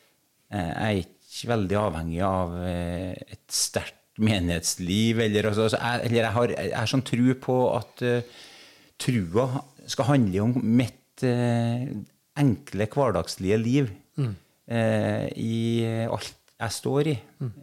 Jeg 0.53 0.75
er 0.85 1.01
ikke 1.01 1.51
veldig 1.51 1.77
avhengig 1.81 2.19
av 2.25 2.57
eh, 2.63 3.13
et 3.35 3.45
sterkt 3.51 4.19
menighetsliv, 4.21 5.19
eller, 5.25 5.49
altså, 5.49 5.65
altså, 5.65 5.79
jeg, 5.81 6.05
eller 6.07 6.21
jeg, 6.21 6.33
har, 6.37 6.51
jeg 6.55 6.75
har 6.77 6.91
sånn 6.91 7.03
tro 7.03 7.33
på 7.43 7.55
at 7.75 8.03
uh, 8.07 8.43
trua 9.03 9.47
skal 9.91 10.07
handle 10.07 10.45
om 10.45 10.53
mitt 10.79 11.25
uh, 11.27 11.81
enkle, 12.39 12.87
hverdagslige 12.91 13.59
liv 13.59 13.91
eh, 14.67 15.27
i 15.35 15.57
alt 16.05 16.35
jeg 16.55 16.75
står 16.77 17.11
i. 17.11 17.17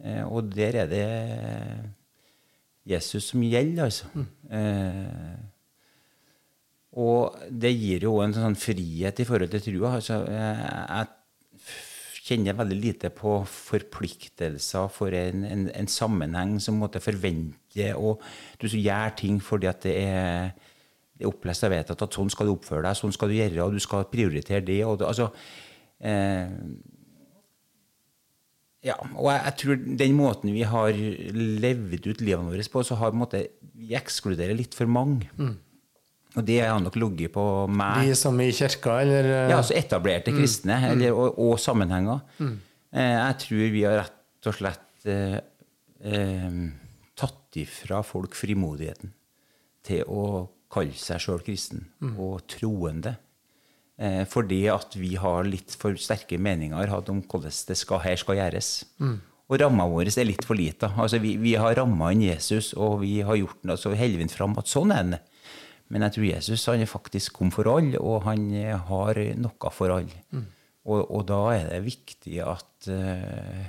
Eh, 0.05 0.23
og 0.27 0.51
der 0.53 0.83
er 0.83 0.91
det 0.91 1.07
Jesus 2.93 3.31
som 3.31 3.43
gjelder, 3.45 3.87
altså. 3.87 4.09
Eh, 4.53 5.41
og 6.93 7.39
det 7.49 7.71
gir 7.73 8.05
jo 8.05 8.19
en 8.21 8.35
sånn 8.35 8.57
frihet 8.59 9.17
i 9.19 9.25
forhold 9.25 9.49
til 9.53 9.63
trua. 9.65 9.95
Altså, 9.97 10.19
jeg, 10.29 10.57
jeg 10.59 11.07
kjenner 12.23 12.55
veldig 12.55 12.77
lite 12.79 13.09
på 13.11 13.41
forpliktelser 13.49 14.91
for 14.93 15.15
en, 15.17 15.43
en, 15.43 15.65
en 15.75 15.89
sammenheng 15.91 16.55
som 16.63 16.79
måtte 16.79 17.03
forvente 17.03 17.89
og 17.97 18.21
Du 18.61 18.67
gjør 18.67 19.15
ting 19.17 19.39
fordi 19.41 19.67
at 19.67 19.83
det 19.83 19.97
er 20.05 20.53
det 21.13 21.27
er 21.27 21.29
opplest 21.29 21.65
og 21.67 21.73
vedtatt 21.73 22.01
at 22.05 22.15
sånn 22.17 22.31
skal 22.33 22.49
du 22.49 22.55
oppføre 22.55 22.83
deg, 22.87 22.97
sånn 22.97 23.13
skal 23.13 23.29
du 23.29 23.37
gjøre, 23.37 23.65
og 23.67 23.75
du 23.75 23.81
skal 23.83 24.07
prioritere 24.09 24.63
det. 24.65 24.79
Og 24.87 25.03
altså, 25.05 25.27
eh, 26.01 26.49
ja, 28.83 28.95
og 29.13 29.29
jeg, 29.29 29.43
jeg 29.45 29.57
tror 29.61 29.83
den 30.01 30.17
måten 30.17 30.55
vi 30.55 30.65
har 30.67 30.89
levd 31.37 32.09
ut 32.09 32.23
livene 32.25 32.49
våre 32.49 32.65
på, 32.73 32.83
så 32.83 32.97
har 32.99 33.13
vi 33.13 33.93
ekskluderer 33.95 34.57
litt 34.57 34.73
for 34.77 34.89
mange. 34.89 35.29
Og 36.35 36.45
det 36.47 36.59
har 36.65 36.79
nok 36.81 36.95
ligget 36.97 37.33
på 37.35 37.43
meg. 37.69 38.07
De 38.09 38.15
som 38.17 38.39
i 38.41 38.49
kirka, 38.55 38.99
eller 39.03 39.27
eh, 39.29 39.49
Ja, 39.51 39.57
altså 39.59 39.75
etablerte 39.77 40.33
kristne, 40.33 40.79
eller, 40.89 41.13
og, 41.13 41.37
og 41.37 41.59
sammenhenger. 41.61 42.23
Eh, 42.41 43.17
jeg 43.19 43.35
tror 43.43 43.67
vi 43.75 43.83
har 43.85 43.99
rett 44.01 44.49
og 44.49 44.55
slett 44.57 45.05
eh, 45.09 45.37
eh, 46.03 46.55
tatt 47.19 47.59
ifra 47.61 48.01
folk 48.05 48.33
frimodigheten 48.37 49.13
til 49.85 50.01
å 50.09 50.23
kalle 50.73 50.95
seg 50.97 51.21
sjøl 51.21 51.43
kristen 51.45 51.85
og 52.17 52.41
troende. 52.49 53.17
Eh, 54.01 54.23
fordi 54.25 54.63
at 54.73 54.95
vi 54.97 55.13
har 55.21 55.45
litt 55.45 55.75
for 55.77 55.93
sterke 56.01 56.39
meninger 56.41 56.89
hatt 56.89 57.11
om 57.13 57.21
hvordan 57.21 57.53
det 57.69 57.77
skal, 57.77 58.01
her 58.01 58.17
skal 58.17 58.39
gjøres. 58.39 58.71
Og 59.51 59.59
ramma 59.61 59.85
vår 59.91 60.09
er 60.17 60.25
litt 60.25 60.45
for 60.47 60.57
lita. 60.57 60.89
Altså, 60.97 61.19
vi, 61.21 61.35
vi 61.37 61.53
har 61.59 61.75
ramma 61.77 62.09
inn 62.15 62.23
Jesus, 62.25 62.71
og 62.73 63.03
vi 63.03 63.19
har 63.21 63.37
gjort 63.37 63.59
den, 63.61 63.75
så 63.77 63.93
holder 63.93 64.31
fram 64.33 64.57
at 64.57 64.71
sånn 64.71 64.95
er 64.95 65.03
det. 65.13 65.19
Men 65.91 66.05
jeg 66.07 66.15
tror 66.15 66.27
Jesus 66.29 66.65
han 66.71 66.83
er 66.83 66.89
faktisk 66.89 67.37
kom 67.37 67.51
for 67.53 67.69
alle, 67.69 67.99
og 68.01 68.23
han 68.27 68.47
eh, 68.57 68.75
har 68.89 69.19
noe 69.39 69.71
for 69.73 69.93
alle. 69.93 70.23
Og, 70.83 70.99
og 70.99 71.23
da 71.29 71.39
er 71.55 71.69
det 71.71 71.83
viktig 71.85 72.41
at 72.43 72.89
uh, 72.91 73.61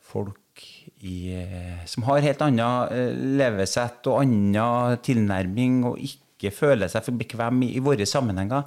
folk 0.00 0.62
i, 1.04 1.34
eh, 1.36 1.82
som 1.84 2.06
har 2.06 2.24
helt 2.24 2.40
annet 2.40 2.94
levesett 3.36 4.08
og 4.08 4.22
annen 4.22 4.96
tilnærming, 5.04 5.82
og 5.90 6.00
ikke 6.00 6.54
føler 6.56 6.88
seg 6.88 7.04
for 7.04 7.20
bekvem 7.20 7.66
i, 7.66 7.74
i 7.76 7.84
våre 7.84 8.06
sammenhenger, 8.08 8.64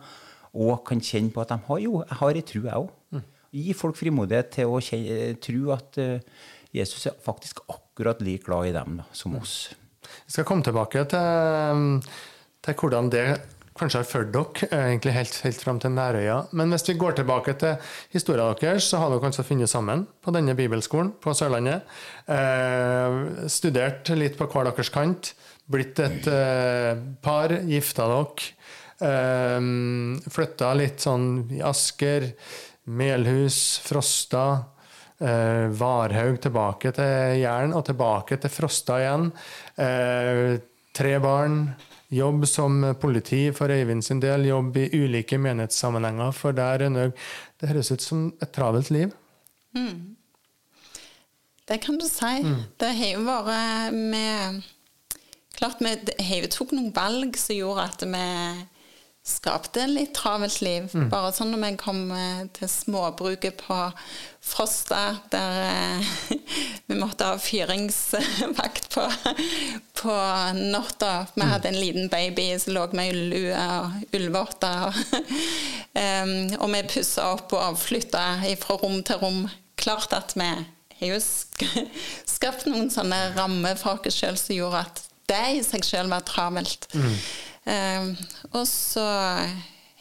og 0.54 0.84
kan 0.86 1.02
kjenne 1.02 1.34
på 1.34 1.42
at 1.42 1.56
de 1.56 1.58
har 1.66 1.82
jo, 1.82 2.04
jeg 2.04 2.20
har 2.22 2.38
ei 2.38 2.46
tro, 2.46 2.64
jeg 2.68 2.86
òg. 2.86 3.26
Gi 3.50 3.74
folk 3.74 3.98
frimodighet 3.98 4.54
til 4.60 4.70
å 4.70 4.78
kjenne, 4.86 5.34
tro 5.42 5.74
at 5.74 5.98
Jesus 6.76 7.08
er 7.10 7.18
faktisk 7.26 7.64
akkurat 7.66 8.22
like 8.22 8.46
glad 8.46 8.70
i 8.70 8.74
dem 8.76 9.00
da, 9.02 9.08
som 9.14 9.34
oss. 9.40 9.72
Vi 10.26 10.36
skal 10.36 10.46
komme 10.48 10.66
tilbake 10.66 11.04
til, 11.10 12.04
til 12.70 12.78
hvordan 12.80 13.10
det 13.14 13.26
kanskje 13.80 14.02
har 14.02 14.08
ført 14.08 14.32
dere, 14.34 14.68
eh, 14.70 14.86
egentlig 14.92 15.16
helt, 15.16 15.36
helt 15.46 15.64
fram 15.64 15.80
til 15.80 15.94
Nærøya. 15.96 16.38
Men 16.52 16.74
hvis 16.74 16.88
vi 16.90 16.98
går 17.00 17.18
tilbake 17.20 17.56
til 17.60 17.76
historien 18.14 18.56
deres, 18.60 18.90
så 18.90 19.00
har 19.00 19.10
dere 19.14 19.30
altså 19.32 19.46
funnet 19.48 19.72
sammen 19.72 20.06
på 20.24 20.34
denne 20.36 20.56
bibelskolen 20.56 21.14
på 21.22 21.34
Sørlandet. 21.38 21.88
Eh, 22.28 23.48
studert 23.48 24.10
litt 24.16 24.38
på 24.38 24.50
hver 24.52 24.70
deres 24.70 24.92
kant. 24.94 25.34
Blitt 25.70 26.00
et 26.00 26.28
eh, 26.28 26.96
par. 27.22 27.54
Gifta 27.70 28.08
dere. 28.10 28.50
Eh, 29.00 29.70
flytta 30.30 30.74
litt 30.76 31.06
sånn 31.06 31.30
i 31.56 31.62
Asker, 31.64 32.34
Melhus, 32.90 33.80
Frosta. 33.86 34.48
Eh, 35.20 35.68
Varhaug 35.76 36.40
tilbake 36.42 36.94
til 36.96 37.42
Jæren, 37.42 37.76
og 37.76 37.86
tilbake 37.88 38.40
til 38.40 38.52
Frosta 38.52 39.00
igjen. 39.04 39.32
Eh, 39.78 40.60
tre 40.96 41.20
barn. 41.20 41.64
Jobb 42.10 42.48
som 42.50 42.82
politi 43.02 43.52
for 43.54 43.70
Øyvind 43.70 44.02
sin 44.06 44.22
del. 44.22 44.48
Jobb 44.50 44.78
i 44.82 44.90
ulike 44.98 45.38
menighetssammenhenger 45.38 46.32
for 46.34 46.58
der 46.58 46.82
Rønnaug. 46.82 47.14
Det 47.62 47.70
høres 47.70 47.92
ut 47.92 48.02
som 48.02 48.24
et 48.42 48.52
travelt 48.56 48.90
liv. 48.90 49.14
Det 51.70 51.78
kan 51.84 52.00
du 52.02 52.08
si. 52.10 52.34
Det 52.82 52.92
har 52.98 53.14
jo 53.14 53.24
vært 53.28 53.94
med 53.94 54.62
Klart 55.60 55.82
vi 55.84 55.92
har 56.24 56.40
jo 56.40 56.50
tok 56.54 56.70
noen 56.72 56.94
valg 56.96 57.36
som 57.36 57.58
gjorde 57.58 57.84
at 57.90 58.04
vi 58.08 58.26
skapte 59.26 59.86
litt 59.88 60.14
travelt 60.18 60.62
liv. 60.64 60.90
Bare 61.12 61.32
sånn 61.36 61.52
når 61.54 61.62
vi 61.64 61.72
kom 61.80 62.00
eh, 62.16 62.46
til 62.56 62.70
småbruket 62.72 63.60
på 63.62 63.78
Frosta, 64.50 65.20
der 65.34 65.60
eh, 65.66 66.14
vi 66.90 66.98
måtte 66.98 67.28
ha 67.28 67.38
fyringsvakt 67.42 68.90
på, 68.96 69.06
på 70.02 70.16
natta. 70.58 71.14
Vi 71.36 71.50
hadde 71.52 71.72
en 71.72 71.80
liten 71.80 72.10
baby 72.12 72.52
som 72.60 72.78
lå 72.78 72.88
med 72.98 73.20
lue 73.34 73.54
og 73.54 74.00
ullvotter. 74.18 75.04
Um, 76.00 76.34
og 76.62 76.70
vi 76.74 76.84
pussa 76.90 77.34
opp 77.36 77.54
og 77.58 77.78
flytta 77.82 78.26
fra 78.62 78.80
rom 78.82 79.02
til 79.06 79.22
rom. 79.22 79.44
Klart 79.80 80.16
at 80.16 80.36
vi 80.40 80.48
har 80.50 81.14
jo 81.14 81.20
skapt 82.36 82.66
noen 82.70 82.90
sånne 82.94 83.36
rammer 83.38 83.78
for 83.80 84.00
oss 84.00 84.18
sjøl 84.20 84.40
som 84.40 84.58
gjorde 84.58 84.84
at 84.88 85.06
det 85.30 85.46
i 85.60 85.62
seg 85.62 85.86
sjøl 85.86 86.10
var 86.10 86.26
travelt. 86.26 86.88
Um, 86.96 87.14
og 88.52 88.64
så 88.68 89.04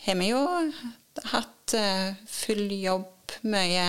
har 0.07 0.17
vi 0.21 0.29
jo 0.31 0.41
hatt 1.33 1.75
eh, 1.77 2.15
full 2.31 2.69
jobb 2.73 3.07
mye 3.45 3.87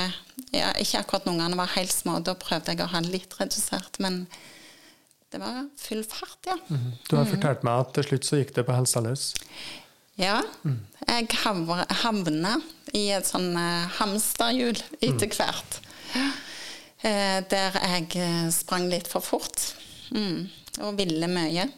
ja, 0.51 0.71
Ikke 0.81 0.99
akkurat 0.99 1.23
når 1.27 1.35
ungene 1.37 1.59
var 1.61 1.69
helt 1.77 1.93
små, 1.93 2.17
da 2.25 2.33
prøvde 2.35 2.73
jeg 2.73 2.81
å 2.83 2.89
ha 2.91 2.99
litt 3.05 3.35
redusert, 3.39 3.99
men 4.03 4.25
det 5.31 5.39
var 5.39 5.61
full 5.79 6.01
fart, 6.09 6.39
ja. 6.49 6.55
Du 7.07 7.13
har 7.15 7.27
fortalt 7.29 7.61
meg 7.63 7.83
at 7.85 7.93
til 7.95 8.07
slutt 8.09 8.25
så 8.27 8.39
gikk 8.41 8.51
det 8.57 8.63
på 8.67 8.73
helsa 8.75 8.99
løs. 9.05 9.27
Ja. 10.19 10.39
Jeg 11.07 11.29
havr- 11.45 11.85
havna 12.01 12.55
i 12.97 13.05
et 13.15 13.29
sånn 13.29 13.51
eh, 13.55 13.85
hamsterhjul 13.99 14.81
etter 15.05 15.29
hvert. 15.37 15.77
Eh, 17.05 17.39
der 17.47 17.77
jeg 17.79 18.51
sprang 18.51 18.89
litt 18.91 19.07
for 19.07 19.23
fort. 19.23 19.69
Mm. 20.11 20.49
Og 20.83 20.97
ville 20.99 21.29
mye. 21.31 21.69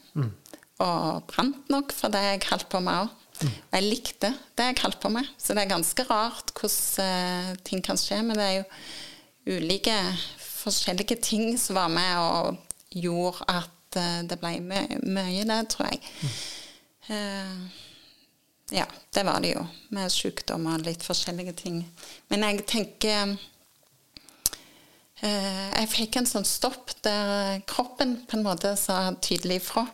Og 0.81 1.25
brant 1.29 1.69
nok 1.71 1.93
for 1.95 2.13
det 2.13 2.21
jeg 2.25 2.45
holdt 2.50 2.69
på 2.71 2.81
med 2.83 3.05
òg. 3.05 3.17
Og 3.41 3.75
jeg 3.75 3.88
likte 3.88 4.29
det 4.57 4.67
jeg 4.69 4.81
holdt 4.83 5.00
på 5.01 5.09
med. 5.13 5.29
Så 5.38 5.55
det 5.55 5.63
er 5.63 5.73
ganske 5.73 6.05
rart 6.09 6.53
hvordan 6.57 7.05
eh, 7.05 7.53
ting 7.65 7.83
kan 7.85 8.00
skje. 8.00 8.21
Men 8.25 8.38
det 8.38 8.47
er 8.47 8.57
jo 8.59 9.57
ulike 9.57 9.95
forskjellige 10.61 11.17
ting 11.23 11.55
som 11.59 11.79
var 11.79 11.89
med 11.89 12.17
og 12.21 12.57
gjorde 12.93 13.47
at 13.50 14.00
eh, 14.00 14.19
det 14.29 14.38
ble 14.41 14.57
mye, 14.65 15.00
mye 15.01 15.45
det, 15.47 15.61
tror 15.73 15.89
jeg. 15.89 16.03
Uh, 17.11 17.63
ja, 18.71 18.85
det 19.13 19.23
var 19.27 19.41
det 19.43 19.55
jo. 19.55 19.63
Med 19.95 20.11
sykdom 20.13 20.67
og 20.71 20.85
litt 20.85 21.03
forskjellige 21.03 21.55
ting. 21.59 21.81
Men 22.31 22.45
jeg 22.45 22.65
tenker 22.69 23.33
eh, 25.21 25.71
Jeg 25.81 25.89
fikk 25.91 26.21
en 26.21 26.29
sånn 26.29 26.47
stopp 26.47 26.93
der 27.03 27.59
kroppen 27.67 28.21
på 28.29 28.38
en 28.38 28.45
måte 28.45 28.75
sa 28.79 29.09
tydelig 29.19 29.63
ifra. 29.63 29.88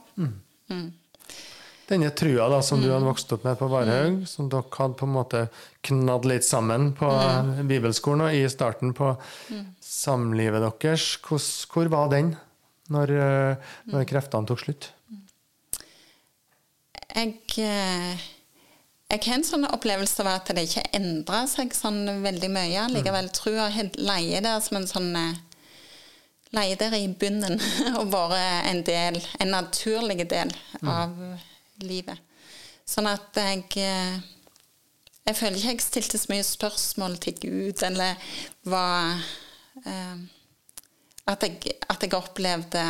Denne 1.87 2.09
trua 2.11 2.49
da, 2.51 2.57
som 2.61 2.81
du 2.83 2.89
hadde 2.91 3.07
vokst 3.07 3.31
opp 3.31 3.45
med 3.47 3.55
på 3.59 3.69
Varhaug, 3.71 4.25
som 4.27 4.49
dere 4.51 4.67
hadde 4.75 4.97
på 4.99 5.07
en 5.07 5.13
måte 5.15 5.43
knadd 5.87 6.25
litt 6.27 6.43
sammen 6.43 6.89
på 6.97 7.07
bibelskolen 7.69 8.25
og 8.27 8.35
i 8.35 8.41
starten 8.51 8.91
på 8.97 9.13
samlivet 9.79 10.59
deres, 10.65 11.05
Hvordan- 11.23 11.71
hvor 11.71 11.87
var 11.93 12.09
den 12.11 12.33
når, 12.89 13.09
eh, 13.15 13.55
når 13.87 14.05
kreftene 14.05 14.47
tok 14.47 14.59
slutt? 14.65 14.89
Jeg, 17.15 17.33
eh, 17.57 18.17
jeg 19.09 19.23
har 19.23 19.33
en 19.33 19.43
sånn 19.47 19.65
opplevelse 19.71 20.19
av 20.19 20.27
at 20.27 20.51
det 20.53 20.67
ikke 20.67 20.83
endrer 20.93 21.47
seg 21.47 21.71
sånn 21.73 22.03
veldig 22.21 22.49
mye. 22.51 22.89
Likevel 22.91 23.31
tror 23.31 23.55
jeg 23.71 23.93
leier 23.95 24.41
der 24.43 24.59
som 24.59 24.77
en 24.77 24.87
sånn 24.91 25.15
eh, 25.15 25.39
Leier 26.55 26.79
der 26.79 26.95
i 26.95 27.09
bunnen 27.11 27.59
og 27.99 28.11
vært 28.13 28.69
en 28.71 28.81
del, 28.87 29.19
en 29.41 29.51
naturlig 29.51 30.27
del 30.29 30.53
av 30.87 31.13
livet. 31.83 32.23
Sånn 32.87 33.09
at 33.11 33.35
jeg 33.35 33.65
eh, 33.83 34.17
Jeg 35.27 35.35
føler 35.35 35.57
ikke 35.59 35.71
jeg 35.73 35.83
stilte 35.83 36.17
så 36.17 36.31
mye 36.31 36.43
spørsmål 36.47 37.17
til 37.19 37.33
Gud, 37.41 37.81
eller 37.83 38.15
var 38.63 39.17
eh, 39.83 40.21
at, 41.27 41.43
jeg, 41.43 41.73
at 41.89 42.03
jeg 42.05 42.13
opplevde 42.15 42.83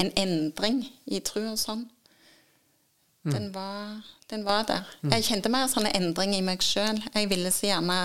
en 0.00 0.10
endring 0.16 0.80
i 1.04 1.20
tro 1.20 1.42
og 1.50 1.60
sånn. 1.60 1.84
Den, 3.24 3.54
var, 3.54 4.00
den 4.28 4.44
var 4.44 4.64
der. 4.68 4.88
Jeg 5.08 5.24
kjente 5.24 5.52
mer 5.52 5.68
sånn 5.72 5.86
endring 5.88 6.34
i 6.36 6.42
meg 6.44 6.64
sjøl. 6.64 6.98
Jeg 7.14 7.28
ville 7.30 7.52
så 7.52 7.70
gjerne 7.70 7.98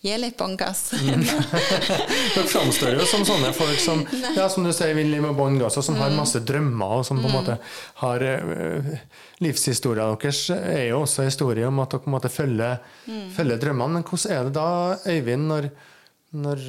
gi 0.00 0.16
litt 0.16 0.36
bånn 0.40 0.56
gass. 0.56 0.90
Dere 0.96 2.46
framstår 2.48 2.94
jo 2.96 3.04
som 3.08 3.24
sånne 3.28 3.50
folk 3.52 3.80
som 3.82 4.00
ja, 4.36 4.46
som 4.48 4.64
du 4.64 4.72
sier, 4.72 4.94
vil 4.96 5.12
med 5.20 5.36
bånn 5.36 5.58
gass, 5.60 5.76
og 5.76 5.84
som 5.84 5.98
har 6.00 6.14
masse 6.16 6.40
drømmer, 6.46 7.00
og 7.00 7.04
som 7.06 7.20
på 7.20 7.28
en 7.28 7.36
måte 7.36 7.58
har 8.00 8.24
uh, 8.24 8.90
Livshistoria 9.44 10.08
deres 10.14 10.42
er 10.56 10.86
jo 10.88 11.02
også 11.04 11.28
historie 11.28 11.68
om 11.68 11.82
at 11.84 11.92
dere 11.92 12.04
på 12.04 12.10
en 12.10 12.16
måte 12.16 12.32
følger, 12.32 12.80
følger 13.36 13.60
drømmene. 13.60 14.00
Men 14.00 14.08
hvordan 14.08 14.36
er 14.36 14.48
det 14.48 14.56
da, 14.56 14.68
Øyvind, 15.12 15.48
når, 15.52 15.70
når 16.46 16.66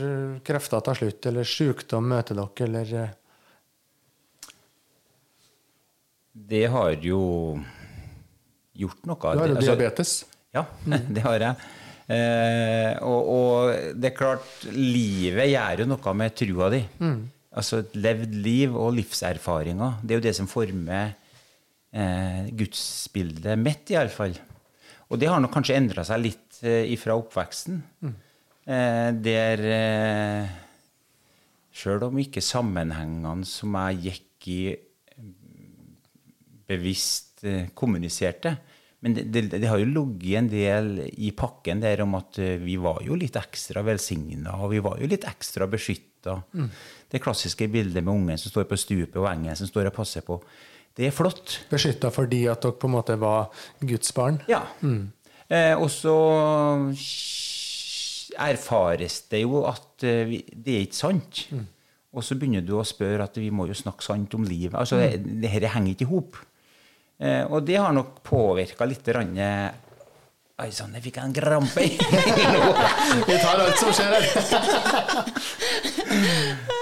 krefter 0.47 0.83
tar 0.83 1.00
slutt, 1.00 1.31
eller 1.31 1.47
sykdom 1.47 2.11
møter 2.11 2.39
dere, 2.41 2.67
eller 2.67 2.95
uh, 3.00 3.17
Det 6.51 6.65
har 6.71 6.97
jo 7.03 7.21
gjort 8.75 9.07
noe. 9.07 9.19
Du 9.19 9.27
har 9.27 9.47
jo 9.47 9.55
Altså, 9.55 9.69
diabetes. 9.71 10.17
Ja, 10.51 10.65
det 11.15 11.23
har 11.23 11.39
jeg. 11.39 11.71
Eh, 12.11 12.97
og, 13.07 13.29
og 13.31 13.95
det 13.95 14.09
er 14.11 14.17
klart, 14.17 14.47
livet 14.75 15.51
gjør 15.53 15.83
jo 15.83 15.89
noe 15.93 16.13
med 16.19 16.35
trua 16.35 16.71
di. 16.73 16.81
Altså 17.51 17.81
et 17.83 17.95
levd 17.99 18.35
liv 18.43 18.75
og 18.79 18.93
livserfaringer. 18.97 19.99
Det 20.01 20.15
er 20.15 20.19
jo 20.21 20.25
det 20.27 20.35
som 20.37 20.49
former 20.51 21.13
eh, 21.91 22.49
gudsbildet 22.57 23.59
mitt, 23.59 23.91
iallfall. 23.91 24.35
Og 25.11 25.19
det 25.19 25.27
har 25.27 25.41
nok 25.43 25.51
kanskje 25.53 25.75
endra 25.75 26.05
seg 26.07 26.23
litt 26.23 26.61
eh, 26.63 26.85
ifra 26.93 27.17
oppveksten. 27.19 27.81
Eh, 28.71 29.09
der 29.25 29.65
eh, 29.75 30.57
Sjøl 31.71 32.03
om 32.03 32.17
ikke 32.19 32.43
sammenhengene 32.43 33.47
som 33.47 33.75
jeg 33.79 34.01
gikk 34.05 34.47
i, 34.51 34.61
bevisst 36.67 37.45
eh, 37.47 37.69
kommuniserte. 37.75 38.55
Men 39.01 39.15
det, 39.17 39.24
det, 39.34 39.41
det 39.55 39.70
har 39.70 39.79
jo 39.81 39.88
ligget 39.89 40.38
en 40.38 40.50
del 40.51 40.89
i 41.10 41.31
pakken 41.34 41.81
der 41.81 42.03
om 42.03 42.13
at 42.20 42.38
eh, 42.41 42.60
vi 42.62 42.75
var 42.81 43.00
jo 43.05 43.17
litt 43.17 43.38
ekstra 43.39 43.81
velsigna, 43.86 44.60
og 44.62 44.75
vi 44.75 44.81
var 44.86 45.00
jo 45.01 45.10
litt 45.10 45.25
ekstra 45.29 45.65
beskytta. 45.70 46.38
Det 47.10 47.22
klassiske 47.24 47.65
bildet 47.74 48.05
med 48.05 48.13
ungen 48.13 48.38
som 48.38 48.53
står 48.53 48.67
på 48.70 48.77
stupet, 48.77 49.17
og 49.17 49.25
engen 49.31 49.58
som 49.58 49.70
står 49.70 49.89
og 49.89 49.96
passer 49.96 50.22
på. 50.27 50.38
Det 50.98 51.08
er 51.08 51.15
flott. 51.15 51.62
Beskytta 51.72 52.12
fordi 52.13 52.43
at 52.51 52.62
dere 52.62 52.77
på 52.77 52.89
en 52.89 52.96
måte 53.00 53.17
var 53.20 53.50
Guds 53.81 54.13
barn. 54.13 54.38
Ja. 54.51 54.62
Eh, 55.51 55.74
og 55.75 55.89
så 55.91 56.15
erfares 58.41 59.22
det 59.31 59.41
jo 59.43 59.63
at 59.67 60.05
eh, 60.08 60.24
vi, 60.29 60.41
det 60.53 60.75
er 60.75 60.86
ikke 60.86 61.00
sant. 61.01 61.46
Og 62.12 62.25
så 62.27 62.36
begynner 62.36 62.63
du 62.67 62.75
å 62.77 62.86
spørre 62.88 63.25
at 63.25 63.38
vi 63.39 63.50
må 63.55 63.65
jo 63.70 63.75
snakke 63.77 64.03
sant 64.03 64.34
om 64.36 64.46
livet. 64.46 64.75
Altså, 64.77 65.00
det, 65.00 65.24
det 65.41 65.51
her 65.51 65.70
henger 65.74 65.96
ikke 65.96 66.08
i 66.08 66.12
hop. 66.12 66.39
Eh, 67.21 67.43
og 67.53 67.61
det 67.67 67.77
har 67.77 67.93
nok 67.93 68.17
påvirka 68.25 68.87
litt 68.89 69.07
rann, 69.13 69.37
Oi 70.61 70.67
sann, 70.69 70.91
jeg 70.93 71.01
fikk 71.07 71.15
en 71.24 71.31
krampe 71.33 71.81
i 71.81 71.96
Vi 73.29 73.37
tar 73.41 73.61
alt 73.63 73.79
som 73.81 73.89
skjer 73.98 74.11
her. 74.13 74.25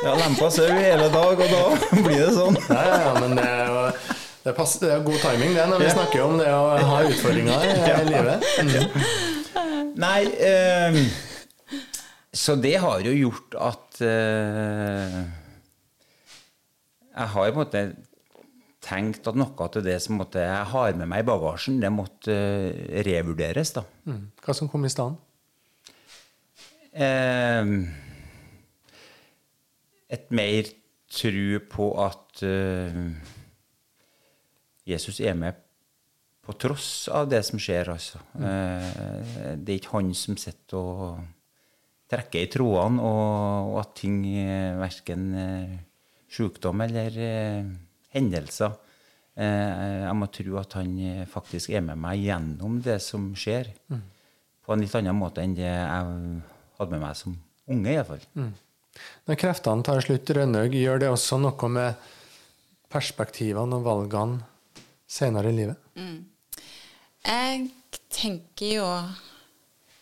ja, 0.04 0.16
lempa 0.20 0.50
sau 0.52 0.66
hele 0.68 1.06
dag, 1.14 1.40
og 1.40 1.54
da 1.54 1.62
blir 2.06 2.26
det 2.26 2.34
sånn. 2.36 2.58
Ja, 2.68 2.82
ja, 2.90 2.98
ja, 3.06 3.14
men 3.24 3.38
det 3.40 3.46
er, 3.48 3.70
jo, 3.70 4.18
det, 4.44 4.54
passer, 4.58 4.84
det 4.84 4.92
er 4.98 5.06
god 5.08 5.22
timing 5.24 5.56
det 5.56 5.68
når 5.72 5.84
vi 5.86 5.94
snakker 5.94 6.26
om 6.26 6.36
det 6.42 6.50
å 6.52 6.66
ha 6.92 7.00
utfordringer 7.08 7.66
i 7.70 7.72
Ja. 7.94 7.98
livet. 8.10 8.50
Mm. 8.60 9.96
Nei 10.00 10.20
eh, 10.50 11.00
Så 12.36 12.56
det 12.60 12.76
har 12.84 13.00
jo 13.04 13.12
gjort 13.16 13.56
at 13.72 14.02
eh, 14.06 15.18
Jeg 17.16 17.32
har 17.34 17.48
på 17.48 17.56
en 17.56 17.60
måte 17.64 17.82
tenkt 18.84 19.28
at 19.28 19.38
noe 19.38 19.66
av 19.66 19.80
det 19.84 19.98
som 20.04 20.20
måtte, 20.20 20.44
jeg 20.44 20.68
har 20.74 21.00
med 21.00 21.10
meg 21.12 21.24
i 21.24 21.30
bagasjen, 21.30 21.80
det 21.84 21.92
måtte 21.94 22.36
uh, 22.36 22.70
revurderes. 23.08 23.74
da. 23.76 23.84
Mm. 24.10 24.30
Hva 24.44 24.56
som 24.56 24.72
kom 24.72 24.88
i 24.88 24.94
stand? 24.94 25.20
Eh, 26.90 27.74
et 30.10 30.32
mer 30.34 30.72
tro 31.10 31.60
på 31.70 31.90
at 32.02 32.44
uh, 32.46 33.04
Jesus 34.90 35.20
er 35.22 35.36
med 35.38 35.60
på 36.50 36.56
tross 36.58 37.06
av 37.14 37.28
det 37.30 37.44
som 37.46 37.62
skjer, 37.62 37.92
altså. 37.94 38.22
Eh, 38.42 39.52
det 39.60 39.76
er 39.76 39.78
ikke 39.78 40.00
han 40.00 40.10
som 40.18 40.38
sitter 40.40 40.80
og 40.80 41.20
trekker 42.10 42.42
i 42.42 42.50
trådene, 42.50 43.04
og, 43.06 43.76
og 43.76 43.78
at 43.84 43.92
ting, 44.00 44.24
eh, 44.26 44.74
verken 44.80 45.28
uh, 45.38 45.76
sykdom 46.34 46.82
eller 46.88 47.20
eh, 47.22 47.70
hendelser 48.16 48.74
eh, 49.38 50.06
Jeg 50.06 50.16
må 50.18 50.30
tro 50.34 50.58
at 50.62 50.78
han 50.80 50.96
eh, 51.04 51.26
faktisk 51.30 51.74
er 51.76 51.84
med 51.86 52.00
meg 52.02 52.24
gjennom 52.26 52.80
det 52.86 53.00
som 53.06 53.32
skjer, 53.38 53.72
på 53.90 54.74
en 54.76 54.84
litt 54.84 54.96
annen 54.98 55.18
måte 55.18 55.44
enn 55.44 55.56
det 55.58 55.68
jeg 55.68 56.10
hadde 56.80 56.92
med 56.94 57.04
meg 57.04 57.16
som 57.18 57.38
unge, 57.70 57.94
iallfall. 57.94 58.26
Når 59.30 59.40
kreftene 59.40 59.86
tar 59.86 60.02
slutt, 60.04 60.30
Rønnaug, 60.36 60.74
gjør 60.76 61.02
det 61.04 61.10
også 61.14 61.40
noe 61.42 61.70
med 61.72 62.10
perspektivene 62.90 63.78
og 63.80 63.86
valgene 63.86 64.42
senere 65.10 65.52
i 65.54 65.58
livet? 65.62 65.90
Jeg 67.26 67.66
tenker 68.14 68.76
jo 68.80 68.88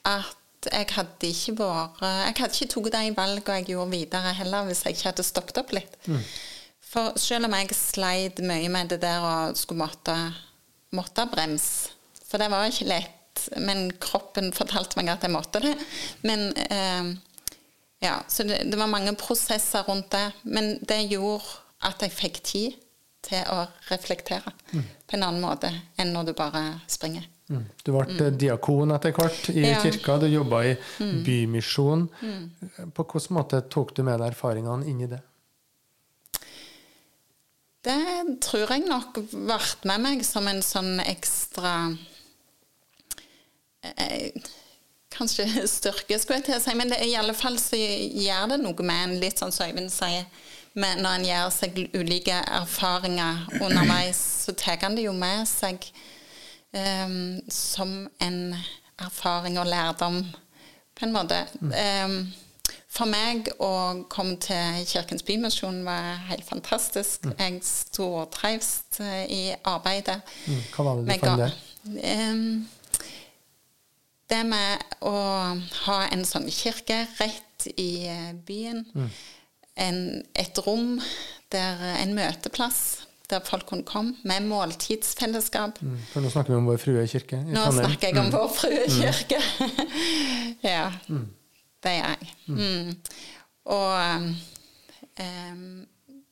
at 0.08 0.36
jeg 0.68 0.88
hadde 0.96 1.30
ikke 1.30 1.54
vært 1.60 2.02
Jeg 2.02 2.36
hadde 2.40 2.56
ikke 2.56 2.68
tatt 2.74 2.96
de 2.96 3.16
valgene 3.16 3.58
jeg 3.60 3.68
gjorde 3.72 3.92
videre 3.94 4.34
heller, 4.40 4.68
hvis 4.68 4.84
jeg 4.86 4.98
ikke 4.98 5.10
hadde 5.12 5.28
stoppet 5.28 5.60
opp 5.62 5.74
litt. 5.76 5.98
For 6.98 7.14
selv 7.22 7.46
om 7.46 7.54
jeg 7.54 7.76
sleit 7.78 8.40
mye 8.42 8.72
med 8.74 8.90
det 8.90 9.04
der 9.04 9.22
å 9.22 9.36
skulle 9.58 9.84
måtte, 9.84 10.16
måtte 10.98 11.28
bremse 11.30 11.94
For 12.26 12.42
det 12.42 12.50
var 12.50 12.66
ikke 12.66 12.90
lett, 12.90 13.44
men 13.62 13.92
kroppen 14.02 14.50
fortalte 14.56 14.98
meg 14.98 15.12
at 15.14 15.22
jeg 15.28 15.32
måtte 15.36 15.62
det. 15.62 15.76
Men 16.26 16.50
eh, 16.58 17.12
ja, 18.02 18.18
Så 18.28 18.48
det, 18.50 18.64
det 18.72 18.80
var 18.82 18.90
mange 18.90 19.14
prosesser 19.20 19.86
rundt 19.88 20.10
det. 20.16 20.26
Men 20.50 20.74
det 20.90 21.04
gjorde 21.12 21.46
at 21.86 22.02
jeg 22.02 22.16
fikk 22.18 22.42
tid 22.44 22.82
til 23.28 23.46
å 23.54 23.68
reflektere 23.92 24.54
på 24.72 25.18
en 25.18 25.24
annen 25.26 25.42
måte 25.44 25.70
enn 26.00 26.14
når 26.16 26.30
du 26.30 26.34
bare 26.38 26.64
springer. 26.90 27.26
Mm. 27.48 27.64
Du 27.86 27.94
ble 27.94 28.32
diakon 28.36 28.92
etter 28.96 29.14
hvert 29.16 29.50
i 29.54 29.64
Ja. 29.70 29.80
kirka, 29.84 30.18
du 30.20 30.28
jobba 30.32 30.64
i 30.66 30.76
bymisjon. 31.24 32.08
På 32.98 33.06
hvilken 33.06 33.38
måte 33.38 33.62
tok 33.70 33.94
du 33.96 34.04
med 34.04 34.20
deg 34.20 34.34
erfaringene 34.34 34.88
inn 34.90 35.06
i 35.06 35.12
det? 35.14 35.22
Det 37.88 38.38
tror 38.44 38.74
jeg 38.74 38.88
nok 38.88 39.20
vært 39.48 39.86
med 39.88 40.04
meg 40.04 40.24
som 40.28 40.48
en 40.50 40.64
sånn 40.66 40.98
ekstra 41.06 41.74
eh, 43.96 44.34
Kanskje 45.18 45.48
styrke, 45.66 46.18
skulle 46.20 46.42
jeg 46.42 46.48
til 46.50 46.58
å 46.58 46.62
si. 46.62 46.74
Men 46.78 46.92
det, 46.92 47.00
i 47.08 47.16
alle 47.18 47.34
fall 47.34 47.56
så 47.62 47.78
gjør 47.80 48.52
det 48.52 48.60
noe 48.62 48.86
med 48.86 49.04
en, 49.06 49.16
litt 49.22 49.40
sånn 49.42 49.54
som 49.56 49.70
Øyvind 49.70 49.90
sier. 49.94 50.28
når 51.02 51.16
en 51.16 51.26
gjør 51.26 51.48
seg 51.56 51.80
ulike 51.96 52.36
erfaringer 52.60 53.48
underveis, 53.66 54.20
så 54.46 54.54
tar 54.54 54.84
en 54.86 54.98
det 54.98 55.08
jo 55.08 55.14
med 55.18 55.48
seg 55.50 55.88
um, 56.76 57.40
som 57.50 57.96
en 58.22 58.54
erfaring 59.02 59.58
og 59.58 59.72
lærdom, 59.72 60.20
på 60.94 61.08
en 61.08 61.16
måte. 61.16 61.40
Um, 61.62 62.20
for 62.98 63.10
meg 63.10 63.52
å 63.62 63.72
komme 64.10 64.40
til 64.42 64.82
Kirkens 64.90 65.26
Bymisjon 65.28 65.84
var 65.86 66.18
helt 66.32 66.46
fantastisk. 66.48 67.28
Jeg 67.38 67.62
stortrives 67.66 68.72
eh, 69.04 69.24
i 69.30 69.42
arbeidet. 69.62 70.20
Mm, 70.48 70.64
Hva 70.74 70.88
var 70.88 71.00
det 71.00 71.06
du 71.06 71.26
fant 71.28 71.44
der? 71.44 71.56
Det 74.28 74.44
med 74.44 74.98
å 75.08 75.16
ha 75.86 75.98
en 76.12 76.26
sånn 76.28 76.50
kirke 76.52 77.06
rett 77.22 77.68
i 77.80 78.10
byen. 78.48 78.84
byen, 78.94 79.12
en, 79.78 80.00
et 80.36 80.58
rom 80.66 80.98
der 81.54 81.84
en 82.02 82.16
møteplass 82.18 83.04
der 83.28 83.44
folk 83.44 83.66
kunne 83.68 83.84
komme, 83.84 84.16
med 84.24 84.46
måltidsfellesskap. 84.48 85.82
Mm, 85.84 85.98
For 86.14 86.24
nå 86.24 86.30
snakker 86.32 86.54
vi 86.54 86.60
om 86.62 86.70
Vår 86.70 86.78
Frue 86.80 87.02
kirke 87.12 87.42
Nå 87.44 87.66
snakker 87.76 88.08
jeg 88.08 88.22
om 88.22 88.30
Vår 88.32 88.54
Frue 88.56 88.86
kirke. 88.88 89.42
ja, 90.64 90.86
det 91.10 91.26
gjør 91.94 92.14
jeg. 92.14 92.34
Mm. 92.48 92.92
Og 93.78 93.94
um, 95.20 95.86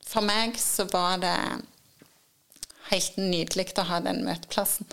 for 0.06 0.26
meg 0.26 0.60
så 0.62 0.86
var 0.92 1.20
det 1.24 1.38
helt 2.92 3.18
nydelig 3.18 3.72
å 3.82 3.88
ha 3.90 4.02
den 4.06 4.24
møteplassen. 4.28 4.88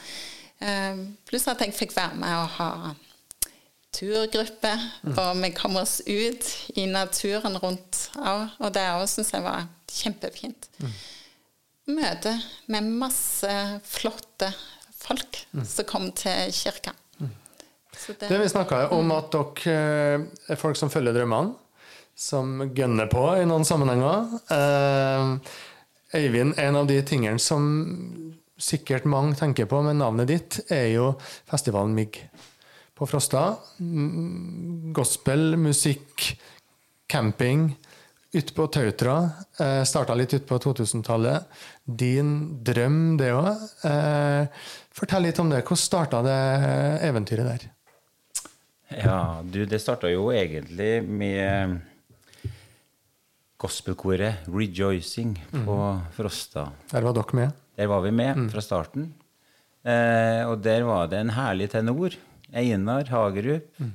Um, 0.63 1.03
pluss 1.27 1.49
at 1.51 1.63
jeg 1.65 1.75
fikk 1.77 1.97
være 1.97 2.19
med 2.23 2.37
og 2.39 2.53
ha 2.59 2.71
turgruppe, 3.93 4.73
mm. 5.05 5.17
og 5.21 5.41
vi 5.43 5.51
kom 5.53 5.77
oss 5.77 5.99
ut 6.07 6.47
i 6.81 6.87
naturen 6.89 7.59
rundt 7.61 8.07
òg. 8.17 8.55
Og 8.63 8.73
det 8.75 8.87
òg 8.95 9.05
syns 9.11 9.35
jeg 9.35 9.45
var 9.45 9.67
kjempefint. 9.93 10.71
Mm. 10.81 10.95
Møte 11.99 12.33
med 12.73 12.89
masse 13.03 13.53
flotte 13.85 14.53
folk 15.03 15.43
mm. 15.53 15.65
som 15.69 15.89
kom 15.89 16.09
til 16.17 16.53
kirka. 16.57 16.95
Mm. 18.09 18.17
Det, 18.19 18.29
det, 18.29 18.39
Vi 18.39 18.49
snakka 18.49 18.87
om 18.89 19.07
mm. 19.07 19.17
at 19.17 19.37
dere 19.37 19.77
er 20.51 20.61
folk 20.61 20.79
som 20.79 20.91
følger 20.93 21.17
drømmene, 21.17 21.55
som 22.19 22.65
gønner 22.75 23.11
på 23.13 23.27
i 23.41 23.47
noen 23.49 23.67
sammenhenger. 23.69 24.39
Eh, 24.53 25.61
Øyvind, 26.13 26.59
en 26.61 26.77
av 26.77 26.89
de 26.91 26.99
tingene 27.09 27.41
som 27.41 27.63
sikkert 28.61 29.07
mange 29.09 29.37
tenker 29.39 29.65
på 29.71 29.81
med 29.85 29.97
navnet 29.97 30.29
ditt, 30.29 30.59
er 30.71 30.91
jo 30.93 31.15
festivalen 31.49 31.95
MIG 31.97 32.19
på 32.99 33.09
Frosta. 33.09 33.55
Gospel, 34.95 35.57
musikk, 35.57 36.35
camping. 37.09 37.71
Ute 38.33 38.55
på 38.57 38.67
Tautra. 38.73 39.17
Eh, 39.61 39.83
Starta 39.85 40.15
litt 40.17 40.33
ut 40.35 40.47
på 40.49 40.57
2000-tallet. 40.59 41.49
Din 41.85 42.31
drøm, 42.65 43.19
det 43.21 43.33
òg. 43.37 43.67
Eh, 43.89 44.63
fortell 44.95 45.27
litt 45.27 45.41
om 45.43 45.53
det. 45.53 45.61
Hvordan 45.67 45.83
starta 45.83 46.23
det 46.25 46.39
eventyret 47.09 47.51
der? 47.51 47.67
Ja, 48.99 49.41
du, 49.45 49.63
det 49.69 49.81
starta 49.83 50.11
jo 50.11 50.29
egentlig 50.35 51.03
med 51.07 51.81
gospelkoret 53.63 54.49
Rejoicing 54.51 55.37
på 55.53 55.77
mm. 55.79 56.05
Frosta. 56.17 56.67
Der 56.91 57.05
var 57.07 57.15
dere 57.17 57.39
med? 57.39 57.59
Der 57.79 57.91
var 57.91 58.03
vi 58.05 58.13
med 58.15 58.37
mm. 58.37 58.49
fra 58.53 58.63
starten. 58.65 59.13
Eh, 59.83 60.43
og 60.47 60.61
der 60.63 60.85
var 60.87 61.09
det 61.11 61.23
en 61.23 61.35
herlig 61.37 61.71
tenor. 61.73 62.17
Einar 62.53 63.09
Hagerup. 63.11 63.71
Mm. 63.79 63.93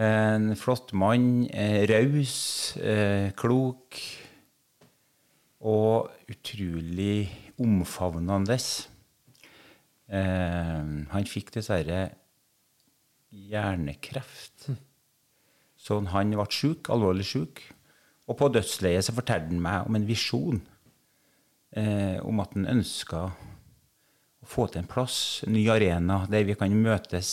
En 0.00 0.54
flott 0.56 0.92
mann. 0.92 1.48
Eh, 1.50 1.84
raus, 1.90 2.76
eh, 2.76 3.32
klok. 3.36 4.00
Og 5.60 6.08
utrolig 6.30 7.28
omfavnende. 7.60 8.56
Eh, 10.08 10.86
han 11.12 11.28
fikk 11.28 11.52
dessverre 11.56 12.08
hjernekreft. 13.30 14.70
Så 15.80 16.00
han 16.12 16.34
ble 16.34 16.46
syk, 16.52 16.90
alvorlig 16.92 17.26
syk. 17.26 17.62
Og 18.30 18.36
på 18.38 18.50
dødsleiet 18.52 19.06
så 19.06 19.14
fortalte 19.16 19.50
han 19.50 19.62
meg 19.62 19.88
om 19.88 19.96
en 19.98 20.06
visjon. 20.06 20.60
Eh, 21.70 22.18
om 22.26 22.42
at 22.42 22.54
han 22.56 22.66
ønska 22.66 23.24
å 23.30 24.48
få 24.48 24.66
til 24.70 24.82
en 24.82 24.90
plass, 24.90 25.42
en 25.46 25.54
ny 25.54 25.64
arena, 25.70 26.24
der 26.30 26.46
vi 26.48 26.56
kan 26.58 26.74
møtes 26.74 27.30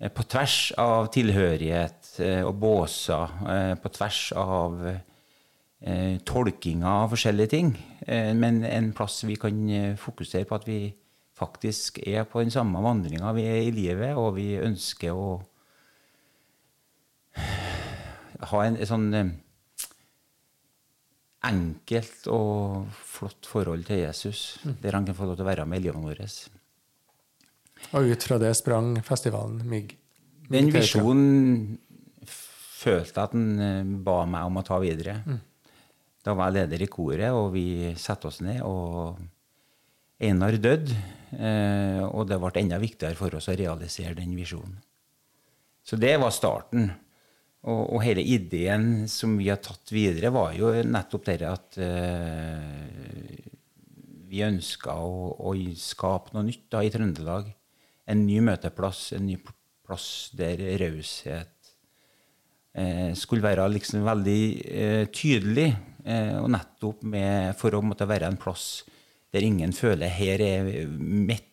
eh, 0.00 0.10
på 0.10 0.26
tvers 0.26 0.72
av 0.80 1.10
tilhørighet 1.14 2.10
eh, 2.26 2.42
og 2.46 2.56
båser, 2.62 3.36
eh, 3.54 3.74
på 3.78 3.92
tvers 3.94 4.20
av 4.38 4.80
eh, 4.90 6.18
tolkinger 6.26 7.04
av 7.04 7.14
forskjellige 7.14 7.54
ting. 7.54 7.70
Eh, 8.06 8.32
men 8.34 8.64
en 8.66 8.90
plass 8.98 9.22
vi 9.28 9.38
kan 9.38 9.62
fokusere 9.98 10.50
på 10.50 10.58
at 10.58 10.66
vi 10.66 10.80
faktisk 11.40 12.02
er 12.04 12.26
på 12.28 12.42
den 12.44 12.52
samme 12.52 12.82
vandringa 12.84 13.32
vi 13.36 13.46
er 13.48 13.62
i 13.64 13.72
livet, 13.74 14.12
og 14.18 14.34
vi 14.36 14.52
ønsker 14.60 15.16
å 15.16 15.38
ha 18.50 18.64
en, 18.64 18.76
en 18.76 18.88
sånn 18.88 19.08
enkelt 21.50 22.26
og 22.28 22.88
flott 22.92 23.48
forhold 23.48 23.86
til 23.88 24.02
Jesus, 24.02 24.60
mm. 24.64 24.74
der 24.82 24.96
han 24.96 25.06
kan 25.08 25.16
få 25.16 25.28
lov 25.28 25.38
til 25.38 25.46
å 25.46 25.50
være 25.50 25.68
med 25.68 25.80
i 25.80 25.88
livet 25.88 26.04
vårt. 26.04 26.40
Og 27.96 28.12
ut 28.12 28.26
fra 28.26 28.36
det 28.40 28.52
sprang 28.58 28.92
festivalen 29.04 29.62
MIG? 29.68 29.94
Den 30.50 30.68
visjonen 30.74 31.78
følte 32.26 33.24
at 33.24 33.36
han 33.36 33.46
eh, 33.62 33.92
ba 34.04 34.22
meg 34.28 34.48
om 34.48 34.60
å 34.60 34.66
ta 34.66 34.80
videre. 34.82 35.20
Mm. 35.24 35.40
Da 36.26 36.34
var 36.36 36.50
jeg 36.50 36.58
leder 36.58 36.84
i 36.84 36.90
koret, 36.92 37.30
og 37.32 37.54
vi 37.54 37.94
satte 37.96 38.28
oss 38.28 38.42
ned. 38.44 38.60
og 38.66 39.20
Einar 40.20 40.58
døde, 40.60 40.92
eh, 41.32 42.02
og 42.04 42.26
det 42.28 42.36
ble 42.42 42.60
enda 42.60 42.78
viktigere 42.80 43.16
for 43.16 43.32
oss 43.38 43.48
å 43.48 43.56
realisere 43.56 44.18
den 44.18 44.34
visjonen. 44.36 44.76
Så 45.80 45.96
det 45.96 46.12
var 46.20 46.34
starten. 46.34 46.90
Og, 47.60 47.80
og, 47.92 47.98
hele 48.04 48.24
ideen 48.24 49.08
som 49.08 49.34
vi 49.36 49.50
har 49.50 49.60
tatt 49.60 49.92
videre, 49.92 50.30
var 50.32 50.54
jo 50.56 50.70
nettopp 50.72 51.26
det 51.28 51.40
at 51.44 51.76
uh, 51.76 52.62
vi 54.30 54.40
ønska 54.46 54.94
å, 54.96 55.34
å, 55.44 55.52
skape 55.76 56.32
noe 56.32 56.46
nytt 56.46 56.70
da, 56.72 56.80
i 56.80 56.92
Trøndelag. 56.92 57.50
En 58.08 58.24
ny 58.24 58.38
møteplass, 58.44 59.10
en 59.16 59.26
ny 59.28 59.36
plass 59.44 60.30
der 60.36 60.62
raushet 60.80 61.72
uh, 62.80 63.12
skulle 63.12 63.44
være 63.44 63.68
liksom 63.76 64.08
veldig 64.08 64.40
uh, 64.64 65.04
tydelig. 65.12 65.70
og 66.40 66.46
nettopp 66.48 67.02
med, 67.04 67.52
for 67.60 67.76
å 67.76 67.82
måtte 67.84 68.06
være 68.08 68.24
en 68.30 68.38
plass 68.40 68.86
der 69.30 69.46
ingen 69.46 69.72
føler 69.76 70.10
her 70.12 70.42
er 70.42 70.70
mitt 70.90 71.46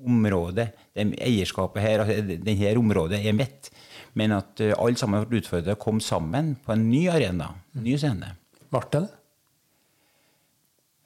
område. 0.00 0.70
Det 0.96 1.06
eierskapet 1.20 1.84
her, 1.84 2.04
det 2.04 2.40
dette 2.42 2.76
området 2.80 3.20
er 3.20 3.36
mitt 3.36 3.70
men 4.18 4.34
at 4.34 4.60
uh, 4.62 4.74
alle 4.80 4.98
sammen 4.98 5.24
ble 5.28 5.40
utfordret 5.42 5.76
å 5.76 5.80
komme 5.80 6.02
sammen 6.04 6.54
på 6.64 6.74
en 6.74 6.86
ny 6.90 7.06
arena, 7.12 7.52
en 7.76 7.86
ny 7.86 7.96
scene. 8.00 8.34
Ble 8.70 8.82
det 8.90 9.02
det? 9.06 9.16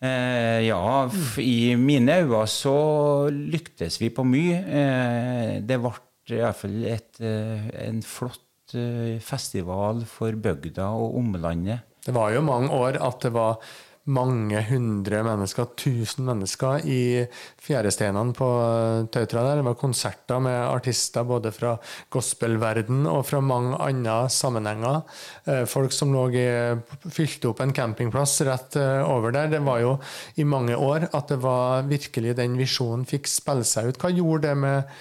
Eh, 0.05 0.61
ja, 0.67 1.09
i 1.41 1.77
mine 1.81 2.19
øyne 2.21 2.43
så 2.51 2.75
lyktes 3.33 3.97
vi 4.03 4.11
på 4.13 4.25
mye. 4.29 4.59
Eh, 4.61 5.53
det 5.65 5.79
ble 5.81 5.95
iallfall 6.35 6.75
eh, 6.91 7.71
en 7.87 8.03
flott 8.05 8.75
eh, 8.77 9.17
festival 9.25 10.03
for 10.09 10.37
bygda 10.37 10.91
og 10.99 11.17
omlandet. 11.23 11.89
Det 12.05 12.13
var 12.13 12.35
jo 12.35 12.45
mange 12.45 12.69
år 12.77 12.99
at 13.01 13.25
det 13.25 13.33
var 13.33 13.57
mange 14.13 14.61
hundre 14.69 15.23
mennesker, 15.25 15.71
tusen 15.81 16.27
mennesker, 16.29 16.85
i 16.85 17.25
fjæresteinene 17.65 18.35
på 18.37 18.49
Tautra. 19.13 19.43
der. 19.43 19.57
Det 19.57 19.65
var 19.65 19.75
konserter 19.81 20.41
med 20.41 20.59
artister 20.69 21.25
både 21.25 21.53
fra 21.53 21.79
gospelverden 22.11 23.07
og 23.07 23.25
fra 23.27 23.41
mange 23.41 23.77
andre 23.81 24.29
sammenhenger. 24.29 25.03
Eh, 25.47 25.65
folk 25.65 25.93
som 25.93 26.13
lå 26.13 26.29
i, 26.37 26.47
fylte 27.09 27.49
opp 27.49 27.61
en 27.61 27.73
campingplass 27.73 28.41
rett 28.45 28.77
eh, 28.77 29.01
over 29.09 29.33
der. 29.33 29.49
Det 29.49 29.65
var 29.65 29.81
jo 29.81 29.99
i 30.37 30.45
mange 30.45 30.77
år 30.77 31.09
at 31.13 31.29
det 31.29 31.41
var 31.41 31.89
virkelig 31.89 32.37
den 32.37 32.59
visjonen 32.61 33.07
fikk 33.09 33.27
spille 33.31 33.65
seg 33.65 33.89
ut. 33.89 34.01
Hva 34.01 34.13
gjorde 34.13 34.51
det 34.51 34.57
med, 34.57 34.97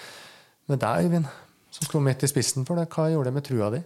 med 0.72 0.80
deg, 0.80 1.10
Øyvind, 1.10 1.28
som 1.72 1.89
sto 1.89 2.00
midt 2.00 2.24
i 2.24 2.32
spissen 2.32 2.63
for 2.66 2.80
det? 2.80 2.88
Hva 2.88 3.12
gjorde 3.12 3.32
det 3.32 3.36
med 3.36 3.52
trua 3.52 3.74
di? 3.76 3.84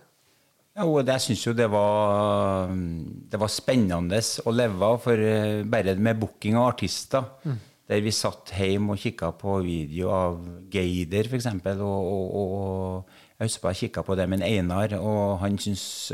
Ja, 0.78 0.86
og 0.86 1.08
jeg 1.10 1.24
syns 1.24 1.46
jo 1.48 1.56
det 1.58 1.66
var, 1.74 2.70
det 2.70 3.40
var, 3.42 3.50
spennende 3.50 4.22
å 4.46 4.54
leve 4.54 4.92
for 5.02 5.18
eh, 5.18 5.64
bare 5.66 5.96
med 5.98 6.20
booking 6.22 6.60
av 6.60 6.76
artister. 6.76 7.26
Mm. 7.48 7.58
Der 7.88 8.04
vi 8.04 8.12
satt 8.12 8.52
hjemme 8.52 8.94
og 8.94 9.00
kikka 9.02 9.32
på 9.40 9.62
video 9.64 10.12
av 10.12 10.42
Geider, 10.70 11.30
f.eks. 11.32 11.48
Og, 11.72 11.82
og, 11.82 12.36
og, 12.36 13.16
jeg 13.38 13.50
husker 13.50 13.72
jeg 13.72 13.80
kikka 13.86 14.04
på 14.04 14.18
det 14.20 14.26
med 14.30 14.44
Einar, 14.44 14.94
og 14.98 15.38
han 15.44 15.58
syntes 15.62 16.12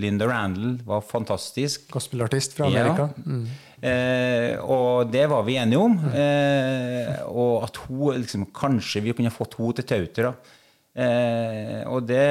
Linda 0.00 0.26
Randall 0.30 0.78
var 0.86 1.04
fantastisk. 1.04 1.86
Gospelartist 1.92 2.56
fra 2.56 2.70
Amerika. 2.70 3.08
Ja. 3.14 3.24
Mm. 3.26 3.46
Eh, 3.84 4.56
og 4.64 5.10
det 5.12 5.26
var 5.28 5.44
vi 5.44 5.58
enige 5.60 5.82
om. 5.82 5.96
Mm. 6.00 6.12
Eh, 6.18 7.22
og 7.28 7.66
at 7.66 7.80
hun 7.84 8.20
liksom, 8.22 8.48
kanskje 8.56 9.04
vi 9.04 9.14
kunne 9.16 9.34
fått 9.34 9.58
henne 9.60 9.76
til 9.78 9.90
Tautra. 9.92 10.34
Eh, 10.94 11.80
og 11.90 12.04
det 12.06 12.24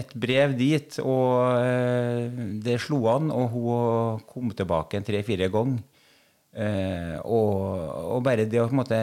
et 0.00 0.12
brev 0.18 0.56
dit, 0.58 0.98
og 1.04 1.60
eh, 1.62 2.40
det 2.64 2.80
slo 2.82 3.04
an, 3.12 3.30
og 3.30 3.54
hun 3.54 4.24
kom 4.30 4.50
tilbake 4.56 4.98
en 4.98 5.06
tre-fire 5.06 5.50
ganger. 5.52 5.84
Eh, 6.50 7.16
og, 7.22 7.52
og, 8.16 8.22
bare 8.26 8.48
det 8.50 8.58
å 8.58 8.66
på 8.66 8.74
en 8.74 8.80
måte 8.80 9.00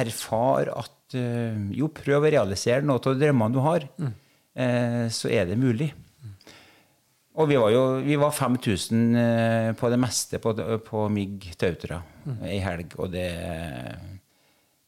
erfare 0.00 0.72
at 0.72 1.16
eh, 1.18 1.58
jo, 1.76 1.90
prøv 1.92 2.24
å 2.24 2.32
realisere 2.32 2.80
noe 2.86 3.02
av 3.02 3.20
drømmene 3.20 3.56
du 3.56 3.62
har, 3.64 3.90
mm. 4.00 4.14
Eh, 4.56 5.10
så 5.12 5.28
er 5.28 5.44
det 5.44 5.58
mulig. 5.60 5.90
Og 7.36 7.50
vi 7.50 7.58
var 7.60 7.68
jo 7.74 7.80
vi 8.00 8.16
var 8.16 8.30
5000 8.32 9.18
eh, 9.20 9.72
på 9.76 9.90
det 9.92 9.98
meste 10.00 10.40
på, 10.40 10.54
på 10.86 11.02
MIG 11.12 11.50
Tautra 11.60 11.98
mm. 12.24 12.38
ei 12.48 12.62
helg, 12.64 12.94
og 12.96 13.10
det 13.12 13.26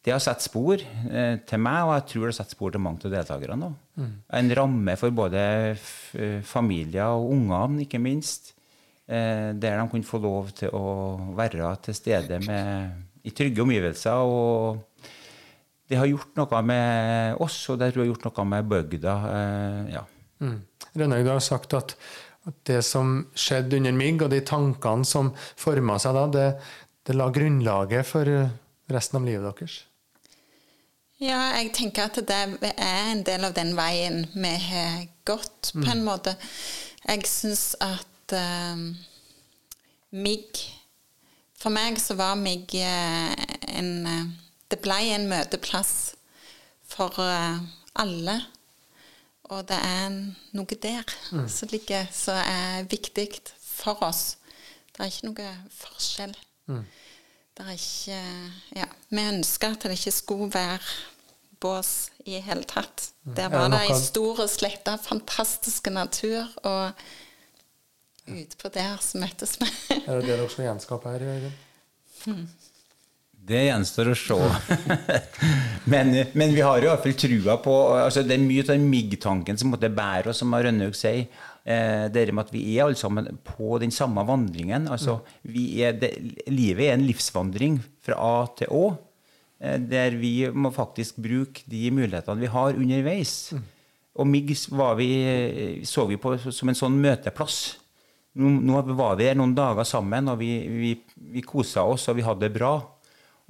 det 0.08 0.14
har 0.14 0.24
satt 0.24 0.40
spor 0.40 0.80
eh, 0.80 1.34
til 1.44 1.60
meg, 1.60 1.82
og 1.84 1.94
jeg 1.98 2.06
tror 2.10 2.22
det 2.24 2.32
har 2.32 2.38
satt 2.40 2.54
spor 2.54 2.72
til 2.72 2.80
mange 2.80 3.04
av 3.04 3.12
deltakerne. 3.12 3.72
Mm. 4.00 4.12
En 4.40 4.54
ramme 4.56 4.94
for 4.96 5.12
både 5.12 5.42
familier 6.48 7.12
og 7.12 7.34
ungene, 7.34 7.84
ikke 7.84 8.00
minst. 8.00 8.54
Eh, 9.08 9.54
der 9.56 9.78
de 9.78 9.88
kunne 9.88 10.04
få 10.04 10.20
lov 10.20 10.50
til 10.52 10.72
å 10.76 11.16
være 11.36 11.70
til 11.86 11.96
stede 11.96 12.40
med, 12.44 12.90
i 13.24 13.32
trygge 13.32 13.64
omgivelser. 13.64 14.20
og 14.20 14.84
det 15.88 15.96
har 15.96 16.04
gjort 16.10 16.36
noe 16.36 16.62
med 16.68 17.40
oss, 17.40 17.56
og 17.72 17.78
det 17.80 17.94
har 17.94 18.04
gjort 18.04 18.26
noe 18.26 18.44
med 18.44 18.68
bygda. 18.68 19.14
Eh, 19.32 19.92
ja. 19.94 20.04
Mm. 20.44 20.58
Rønnaug, 20.92 21.24
du 21.24 21.30
har 21.32 21.40
sagt 21.40 21.72
at, 21.72 21.96
det 22.64 22.82
som 22.84 23.26
skjedde 23.36 23.76
under 23.76 23.92
MIG, 23.92 24.22
og 24.24 24.30
de 24.32 24.40
tankene 24.44 25.04
som 25.04 25.32
forma 25.36 25.98
seg 26.00 26.16
da, 26.16 26.26
det, 26.32 26.46
det 27.04 27.16
la 27.16 27.28
grunnlaget 27.32 28.08
for 28.08 28.28
resten 28.92 29.20
av 29.20 29.26
livet 29.28 29.48
deres? 29.48 29.82
Ja, 31.18 31.38
jeg 31.58 31.72
tenker 31.74 32.06
at 32.06 32.18
det 32.28 32.34
er 32.78 33.08
en 33.10 33.24
del 33.26 33.42
av 33.48 33.54
den 33.56 33.72
veien 33.74 34.20
vi 34.36 34.52
har 34.62 35.08
gått, 35.26 35.72
på 35.74 35.82
en 35.82 36.04
mm. 36.04 36.06
måte. 36.06 36.36
Jeg 37.02 37.26
syns 37.26 37.72
at 37.82 38.34
uh, 38.34 38.78
MIG 40.14 40.60
For 41.58 41.74
meg 41.74 41.98
så 41.98 42.14
var 42.14 42.38
MIG 42.38 42.76
uh, 42.78 43.34
en 43.74 43.90
uh, 44.06 44.30
Det 44.70 44.78
ble 44.84 44.98
en 45.16 45.26
møteplass 45.30 46.12
for 46.86 47.18
alle. 47.18 48.36
Og 49.48 49.64
det 49.68 49.78
er 49.80 50.12
noe 50.54 50.78
der 50.82 51.02
mm. 51.32 51.48
som 51.50 51.70
ligger 51.72 52.06
som 52.12 52.36
er 52.36 52.86
viktig 52.90 53.30
for 53.58 54.04
oss. 54.04 54.36
Det 54.92 55.02
er 55.02 55.10
ikke 55.10 55.30
noe 55.32 55.52
forskjell. 55.72 56.36
Mm. 56.68 56.84
Det 57.58 57.66
er 57.66 57.74
ikke 57.74 58.18
Ja. 58.78 58.88
Vi 59.10 59.22
ønsker 59.34 59.72
at 59.74 59.82
det 59.82 59.96
ikke 59.98 60.14
skulle 60.14 60.50
være 60.54 60.78
bås 61.60 62.10
i 62.24 62.38
hele 62.38 62.62
tatt. 62.62 63.10
Mm. 63.24 63.34
Der 63.34 63.48
var 63.50 63.68
det 63.72 63.80
ei 63.88 63.96
stor 63.98 64.44
slette, 64.46 64.94
fantastiske 65.02 65.90
natur, 65.90 66.46
og 66.62 66.92
utpå 68.28 68.70
der 68.74 68.96
så 69.02 69.18
møttes 69.18 69.56
vi. 69.58 69.66
er 69.96 70.20
det 70.20 70.28
det 70.28 70.36
dere 70.36 70.48
skal 70.52 70.68
gjenskape 70.70 71.16
her, 71.16 71.26
i 71.26 71.52
Hmm. 72.18 72.48
Det 73.48 73.60
gjenstår 73.64 74.10
å 74.12 74.14
se. 74.18 74.36
men, 75.92 76.10
men, 76.34 76.50
vi 76.52 76.60
har 76.60 76.82
jo 76.82 76.96
fall 77.00 77.14
trua 77.16 77.54
på 77.62 77.74
altså 77.94 78.24
Det 78.26 78.34
er 78.34 78.42
mye 78.42 78.64
av 78.64 78.72
den 78.74 78.88
MIG-tanken 78.90 79.56
som 79.56 79.70
måtte 79.72 79.88
bære 79.88 80.32
oss, 80.32 80.42
som 80.42 80.52
Rønnaug 80.52 80.96
sier. 80.98 81.30
Eh, 81.64 82.06
det 82.12 82.28
med 82.32 82.46
at 82.46 82.52
vi 82.54 82.62
er 82.74 82.86
alle 82.86 82.96
sammen 82.96 83.40
på 83.44 83.78
den 83.82 83.90
samme 83.92 84.24
vandringen. 84.26 84.88
altså 84.88 85.20
er, 85.44 85.92
det, 85.92 86.12
Livet 86.48 86.86
er 86.86 86.94
en 86.94 87.06
livsvandring 87.06 87.80
fra 88.04 88.16
A 88.16 88.46
til 88.56 88.72
Å. 88.72 88.84
Eh, 89.60 89.78
der 89.80 90.16
vi 90.16 90.48
må 90.50 90.70
faktisk 90.70 91.18
bruke 91.20 91.66
de 91.66 91.90
mulighetene 91.90 92.40
vi 92.40 92.52
har 92.52 92.78
underveis. 92.78 93.52
Mm. 93.52 93.66
Og 94.18 94.26
MIG 94.26 94.54
vi, 94.98 95.10
så 95.86 96.06
vi 96.06 96.16
på 96.16 96.36
som 96.38 96.68
en 96.68 96.78
sånn 96.78 96.96
møteplass. 96.98 97.78
Nå, 98.38 98.50
nå 98.62 98.82
var 98.94 99.18
vi 99.18 99.28
der 99.28 99.38
noen 99.38 99.54
dager 99.54 99.86
sammen, 99.86 100.30
og 100.30 100.40
vi, 100.40 100.52
vi, 100.66 100.92
vi 101.34 101.42
kosa 101.42 101.84
oss, 101.86 102.08
og 102.10 102.18
vi 102.18 102.26
hadde 102.26 102.46
det 102.46 102.54
bra. 102.54 102.76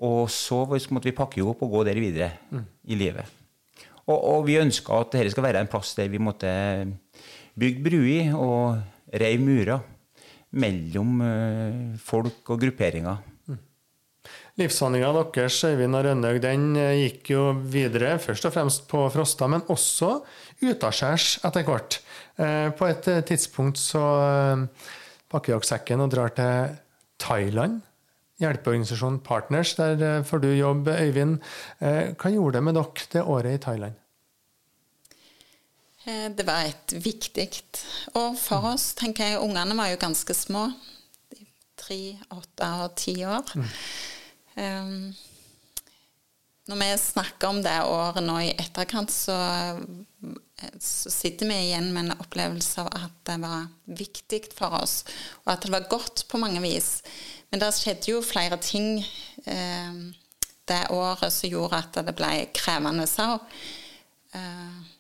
Og 0.05 0.29
så 0.31 0.63
måtte 0.69 1.09
vi 1.09 1.17
pakke 1.17 1.43
opp 1.43 1.65
og 1.65 1.73
gå 1.73 1.85
der 1.89 1.99
videre 1.99 2.31
mm. 2.51 2.65
i 2.93 2.99
livet. 2.99 3.39
Og, 4.09 4.17
og 4.17 4.47
vi 4.47 4.61
ønska 4.61 5.03
at 5.03 5.17
dette 5.17 5.33
skal 5.35 5.45
være 5.49 5.63
en 5.65 5.71
plass 5.71 5.95
der 5.99 6.09
vi 6.13 6.21
måtte 6.23 6.51
bygge 7.59 7.85
bruer 7.85 8.35
og 8.39 9.17
reiv 9.23 9.43
murer 9.45 9.83
mellom 10.59 11.19
uh, 11.21 11.97
folk 12.01 12.53
og 12.55 12.61
grupperinger. 12.63 13.19
Mm. 13.49 13.59
Livsvandringa 14.61 15.25
deres 15.35 15.59
Øyvind 15.69 15.99
og 15.99 16.07
Rønnaug, 16.07 16.39
den 16.43 16.71
eh, 16.77 17.03
gikk 17.05 17.33
jo 17.35 17.43
videre, 17.73 18.17
først 18.19 18.49
og 18.49 18.55
fremst 18.57 18.89
på 18.91 19.05
Frosta, 19.13 19.47
men 19.47 19.67
også 19.69 20.15
utaskjærs 20.63 21.39
etter 21.47 21.67
hvert. 21.69 22.01
Uh, 22.39 22.71
på 22.79 22.89
et 22.89 23.11
tidspunkt 23.29 23.81
så 23.81 24.07
pakker 25.29 25.55
dere 25.55 25.69
sekken 25.69 26.07
og 26.07 26.15
drar 26.15 26.33
til 26.37 26.75
Thailand 27.21 27.83
hjelpeorganisasjonen 28.43 29.21
Partners. 29.25 29.75
Der 29.79 30.03
eh, 30.03 30.25
får 30.25 30.43
du 30.45 30.49
jobb, 30.53 30.89
Øyvind. 30.89 31.39
Eh, 31.81 32.15
hva 32.15 32.33
gjorde 32.33 32.59
det 32.59 32.65
med 32.65 32.79
dere 32.79 33.09
det 33.13 33.25
året 33.25 33.59
i 33.59 33.63
Thailand? 33.63 33.99
Eh, 36.09 36.31
det 36.33 36.47
var 36.49 36.65
et 36.65 36.95
viktig 37.05 37.49
år 38.17 38.37
for 38.41 38.73
oss, 38.73 38.93
tenker 38.97 39.33
jeg. 39.35 39.43
Ungene 39.45 39.77
var 39.77 39.93
jo 39.93 40.01
ganske 40.01 40.37
små. 40.37 40.69
Tre, 41.79 42.01
åtte 42.35 42.69
og 42.83 42.95
ti 42.99 43.21
år. 43.29 43.53
Mm. 43.55 43.67
Um, 44.59 45.17
når 46.69 46.81
vi 46.81 46.89
snakker 47.01 47.49
om 47.49 47.61
det 47.65 47.77
året 47.87 48.25
nå 48.25 48.39
i 48.45 48.55
etterkant, 48.59 49.13
så, 49.13 49.37
så, 50.81 51.13
sitter 51.13 51.49
vi 51.49 51.61
igjen 51.69 51.93
med 51.95 52.09
en 52.09 52.19
opplevelse 52.19 52.83
av 52.83 52.91
at 52.99 53.15
det 53.29 53.39
var 53.45 53.69
viktig 53.87 54.43
for 54.57 54.81
oss, 54.83 54.99
og 55.45 55.55
at 55.55 55.65
det 55.65 55.73
var 55.73 55.89
godt 55.89 56.27
på 56.29 56.41
mange 56.43 56.61
vis. 56.65 56.99
Men 57.49 57.63
det 57.63 57.71
skjedde 57.77 58.13
jo 58.13 58.25
flere 58.25 58.59
ting 58.61 58.99
eh, 59.47 60.03
det 60.69 60.83
året 60.93 61.33
som 61.33 61.49
gjorde 61.49 61.81
at 61.81 62.01
det 62.05 62.17
ble 62.17 62.33
krevende 62.57 63.09
òg. 63.25 63.59
Eh, 64.37 64.98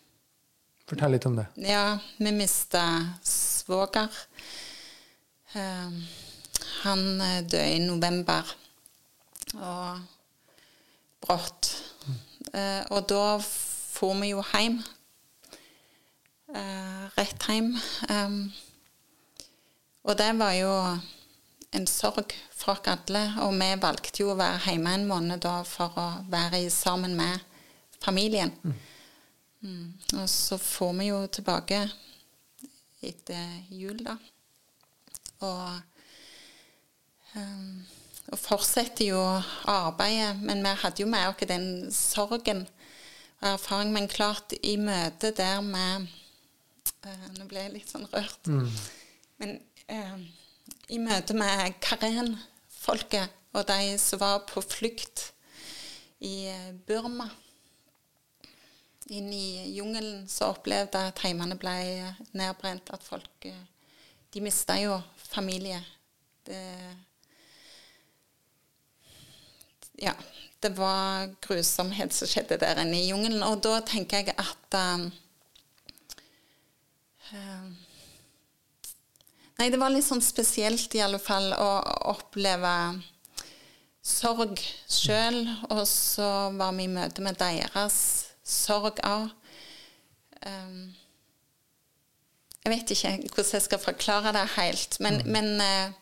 Fortell 0.89 1.13
litt 1.13 1.27
om 1.29 1.37
det. 1.37 1.45
Ja, 1.69 1.99
vi 2.17 2.33
mista 2.33 2.83
svoger. 3.23 4.09
Eh, 5.53 5.91
han 6.83 7.21
eh, 7.21 7.43
døde 7.45 7.67
i 7.75 7.83
november. 7.85 8.55
Og 9.59 10.01
brått. 11.21 11.75
Mm. 12.09 12.17
og 12.95 13.05
da 13.11 13.39
for 13.43 14.17
vi 14.21 14.31
jo 14.31 14.41
hjem. 14.53 14.79
Uh, 16.49 17.05
rett 17.19 17.45
hjem. 17.49 17.75
og 20.05 20.15
det 20.17 20.29
var 20.39 20.53
jo 20.57 20.71
en 21.77 21.87
sorg 21.87 22.33
for 22.55 22.79
oss 22.79 22.89
alle. 22.89 23.25
Og 23.45 23.53
vi 23.59 23.69
valgte 23.83 24.23
jo 24.23 24.33
å 24.33 24.39
være 24.39 24.71
hjemme 24.71 24.95
en 24.97 25.09
måned 25.11 25.43
da 25.45 25.59
for 25.69 25.97
å 26.01 26.09
være 26.31 26.63
sammen 26.73 27.17
med 27.19 27.45
familien. 28.01 28.55
Mm. 28.63 28.79
Mm. 29.61 29.95
Og 30.21 30.29
så 30.31 30.59
får 30.59 30.93
vi 30.99 31.09
jo 31.11 31.21
tilbake 31.27 31.83
etter 33.05 33.47
jul, 33.75 33.99
da. 34.07 34.17
Og, 35.47 35.81
um, 37.35 37.87
og 38.33 38.39
fortsetter 38.39 39.11
jo 39.13 39.23
arbeidet. 39.71 40.37
Men 40.43 40.63
vi 40.65 40.75
hadde 40.83 41.03
jo 41.03 41.11
med 41.11 41.31
oss 41.31 41.49
den 41.51 41.69
sorgen 41.95 42.67
og 43.41 43.49
erfaring. 43.55 43.93
Men 43.95 44.11
klart, 44.11 44.55
i 44.63 44.77
møte 44.77 45.33
der 45.37 45.61
med 45.61 46.09
uh, 47.07 47.27
Nå 47.39 47.49
ble 47.51 47.67
jeg 47.67 47.75
litt 47.79 47.91
sånn 47.91 48.09
rørt. 48.13 48.51
Mm. 48.51 48.71
Men 49.43 49.59
uh, 49.91 50.23
i 50.89 51.01
møte 51.03 51.35
med 51.37 51.77
Karen-folket 51.85 53.35
og 53.57 53.67
de 53.69 53.97
som 54.01 54.21
var 54.21 54.43
på 54.49 54.63
flukt 54.63 55.31
i 56.25 56.49
eh, 56.51 56.73
Burma. 56.87 57.29
Inn 59.09 59.33
i 59.33 59.73
jungelen 59.73 60.27
så 60.29 60.51
opplevde 60.53 61.01
jeg 61.01 61.13
at 61.15 61.23
heimene 61.25 61.57
ble 61.57 61.75
nedbrent. 62.37 62.91
At 62.93 63.05
folk 63.05 63.49
eh, 63.49 63.65
De 64.35 64.43
mista 64.45 64.77
jo 64.81 65.01
familie. 65.31 65.81
Det 66.47 66.65
Ja. 69.99 70.15
Det 70.61 70.73
var 70.75 71.29
grusomhet 71.41 72.13
som 72.13 72.27
skjedde 72.27 72.57
der 72.59 72.81
inne 72.83 72.99
i 72.99 73.09
jungelen. 73.13 73.45
Og 73.47 73.61
da 73.63 73.77
tenker 73.87 74.25
jeg 74.27 74.35
at 74.35 74.75
um, 74.75 75.05
Nei, 79.59 79.69
det 79.71 79.79
var 79.79 79.91
litt 79.95 80.07
sånn 80.07 80.23
spesielt 80.23 80.95
i 80.95 81.03
alle 81.03 81.21
fall 81.23 81.53
å 81.55 81.69
oppleve 82.11 82.73
sorg 84.03 84.59
sjøl. 84.91 85.45
Og 85.71 85.85
så 85.87 86.51
var 86.59 86.75
vi 86.75 86.89
i 86.89 86.91
møte 86.91 87.23
med 87.23 87.39
deres 87.39 88.28
sorg 88.49 89.01
av. 89.07 89.29
Um, 90.47 90.95
jeg 92.65 92.73
vet 92.75 92.93
ikke 92.95 93.15
hvordan 93.33 93.55
jeg 93.57 93.65
skal 93.65 93.83
forklare 93.83 94.35
det 94.37 94.45
helt, 94.57 94.99
men, 95.05 95.23
mm. 95.23 95.33
men 95.35 95.49
uh, 95.61 95.97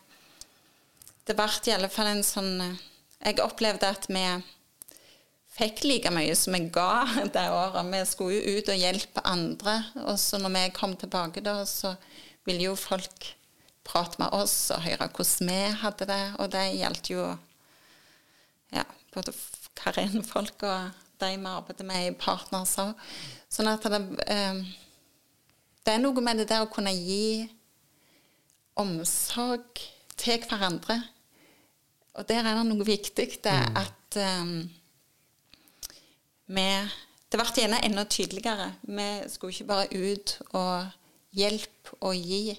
det 1.27 1.35
ble 1.35 1.47
i 1.67 1.73
alle 1.75 1.89
fall 1.91 2.11
en 2.11 2.23
sånn 2.25 2.53
uh, 2.61 2.85
Jeg 3.23 3.41
opplevde 3.41 3.89
at 3.89 4.05
vi 4.11 4.23
fikk 5.57 5.81
like 5.87 6.11
mye 6.13 6.35
som 6.37 6.53
vi 6.53 6.67
ga 6.73 7.07
det 7.35 7.47
året. 7.49 7.89
Vi 7.91 8.03
skulle 8.09 8.37
jo 8.37 8.59
ut 8.59 8.69
og 8.71 8.79
hjelpe 8.83 9.23
andre, 9.25 9.79
og 10.05 10.19
så 10.21 10.39
når 10.41 10.53
vi 10.53 10.63
kom 10.77 10.93
tilbake 10.99 11.41
da, 11.43 11.59
så 11.65 11.95
ville 12.47 12.69
jo 12.69 12.77
folk 12.79 13.33
prate 13.87 14.19
med 14.21 14.35
oss 14.35 14.69
og 14.75 14.83
høre 14.85 15.09
hvordan 15.09 15.49
vi 15.49 15.59
hadde 15.81 16.07
det. 16.09 16.23
Og 16.37 16.51
det 16.53 16.65
gjaldt 16.77 17.11
jo 17.11 17.25
ja, 18.75 18.83
både 19.15 19.33
Karen-folk 19.77 20.67
og 20.67 21.06
de 21.21 21.33
vi 21.37 21.51
arbeider 21.51 21.87
med 21.87 22.07
i 22.07 22.15
Partners. 22.17 22.75
Sånn 23.49 23.69
at 23.71 23.85
det, 23.91 24.01
eh, 24.27 24.61
det 25.85 25.93
er 25.93 26.01
noe 26.03 26.23
med 26.23 26.41
det 26.41 26.49
der 26.49 26.65
å 26.65 26.71
kunne 26.71 26.93
gi 26.93 27.47
omsorg 28.77 29.81
til 30.17 30.43
hverandre. 30.49 31.01
Og 32.17 32.25
der 32.29 32.45
er 32.45 32.57
det 32.57 32.65
noe 32.67 32.85
viktig. 32.85 33.27
Det 33.43 33.51
er 33.51 33.69
mm. 33.69 33.77
at 33.83 34.19
um, 34.41 34.55
vi 36.47 36.69
Det 37.27 37.35
ble 37.35 37.59
gjerne 37.59 37.83
enda 37.83 38.05
tydeligere. 38.07 38.71
Vi 38.81 39.07
skulle 39.29 39.51
ikke 39.51 39.67
bare 39.67 39.87
ut 39.91 40.37
og 40.55 40.87
hjelpe 41.35 41.97
og 41.99 42.15
gi. 42.15 42.55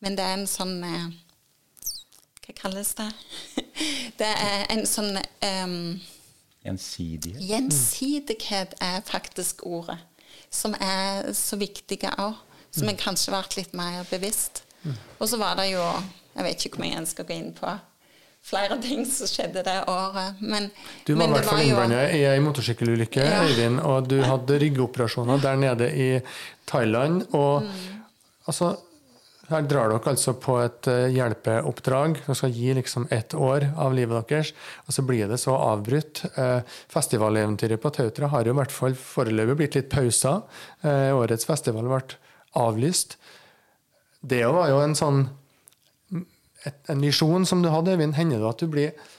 Men 0.00 0.16
det 0.16 0.24
er 0.24 0.36
en 0.38 0.48
sånn 0.48 0.78
eh, 0.84 1.06
Hva 2.46 2.54
kalles 2.56 2.94
det? 2.96 3.10
Det 4.20 4.28
er 4.28 4.62
en 4.72 4.86
sånn 4.88 5.18
um, 5.18 5.98
Gjensidighet. 6.66 7.42
Gjensidighet 7.46 8.76
er 8.82 9.00
faktisk 9.06 9.64
ordet. 9.66 9.98
Som 10.50 10.76
er 10.80 11.32
så 11.36 11.58
viktige 11.60 12.12
òg. 12.20 12.36
Som 12.74 12.90
jeg 12.90 13.00
kanskje 13.00 13.32
ble 13.32 13.60
litt 13.62 13.76
mer 13.76 14.04
bevisst. 14.10 14.64
Og 15.18 15.28
så 15.30 15.38
var 15.40 15.56
det 15.58 15.70
jo 15.72 15.82
Jeg 16.36 16.44
vet 16.44 16.64
ikke 16.66 16.76
hvor 16.76 16.84
mye 16.84 16.98
jeg 16.98 17.08
skal 17.08 17.24
gå 17.24 17.32
inn 17.32 17.52
på 17.56 17.70
flere 18.46 18.76
ting 18.82 19.02
som 19.08 19.28
skjedde 19.30 19.62
det 19.66 19.76
året. 19.90 20.40
Men, 20.40 20.68
du 21.06 21.14
var 21.16 21.30
i 21.30 21.34
hvert 21.34 21.48
fall 21.48 21.62
innblanda 21.64 22.02
i 22.14 22.22
ei 22.28 22.42
motorsykkelulykke, 22.44 23.24
ja. 23.24 23.40
Øyvind, 23.46 23.80
og 23.82 24.10
du 24.10 24.20
hadde 24.22 24.58
ryggoperasjoner 24.62 25.42
der 25.42 25.56
nede 25.62 25.88
i 25.90 26.10
Thailand. 26.68 27.24
Og 27.34 27.64
mm. 27.64 28.04
altså 28.46 28.76
her 29.46 29.66
drar 29.70 29.92
dere 29.92 30.10
altså 30.10 30.34
på 30.42 30.56
et 30.58 30.88
eh, 30.90 31.06
hjelpeoppdrag 31.14 32.18
Dere 32.24 32.36
skal 32.38 32.54
gi 32.54 32.72
liksom 32.74 33.06
ett 33.14 33.34
år 33.34 33.68
av 33.78 33.94
livet 33.94 34.26
deres, 34.30 34.52
og 34.86 34.96
så 34.96 35.04
blir 35.06 35.30
det 35.30 35.38
så 35.42 35.54
avbrutt. 35.54 36.24
Eh, 36.34 36.60
festivaleventyret 36.90 37.82
på 37.82 37.92
Tautra 37.94 38.30
har 38.32 38.46
jo 38.46 38.54
i 38.54 38.58
hvert 38.58 38.74
fall 38.74 38.96
foreløpig 38.98 39.58
blitt 39.60 39.78
litt 39.78 39.90
pauser. 39.92 40.42
Eh, 40.82 41.12
årets 41.14 41.46
festival 41.46 41.86
ble 41.86 42.02
avlyst. 42.58 43.18
Det 44.26 44.42
var 44.50 44.72
jo 44.72 44.82
en 44.82 44.98
sånn 44.98 45.26
en 46.90 47.04
visjon 47.04 47.46
som 47.46 47.62
du 47.62 47.70
hadde, 47.70 47.94
Øyvind. 47.94 48.16
Hender 48.16 48.42
det 48.42 48.48
at 48.48 48.64
du 48.64 48.66
blir 48.70 49.12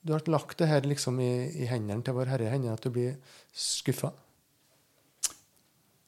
Du 0.00 0.14
har 0.14 0.22
lagt 0.32 0.56
det 0.58 0.66
her 0.66 0.80
liksom 0.88 1.18
i, 1.20 1.52
i 1.60 1.66
hendene 1.68 2.00
til 2.02 2.14
Vår 2.16 2.30
Herre. 2.32 2.48
Hender 2.48 2.70
det 2.70 2.78
at 2.78 2.86
du 2.86 2.90
blir 2.94 3.16
skuffa? 3.52 4.14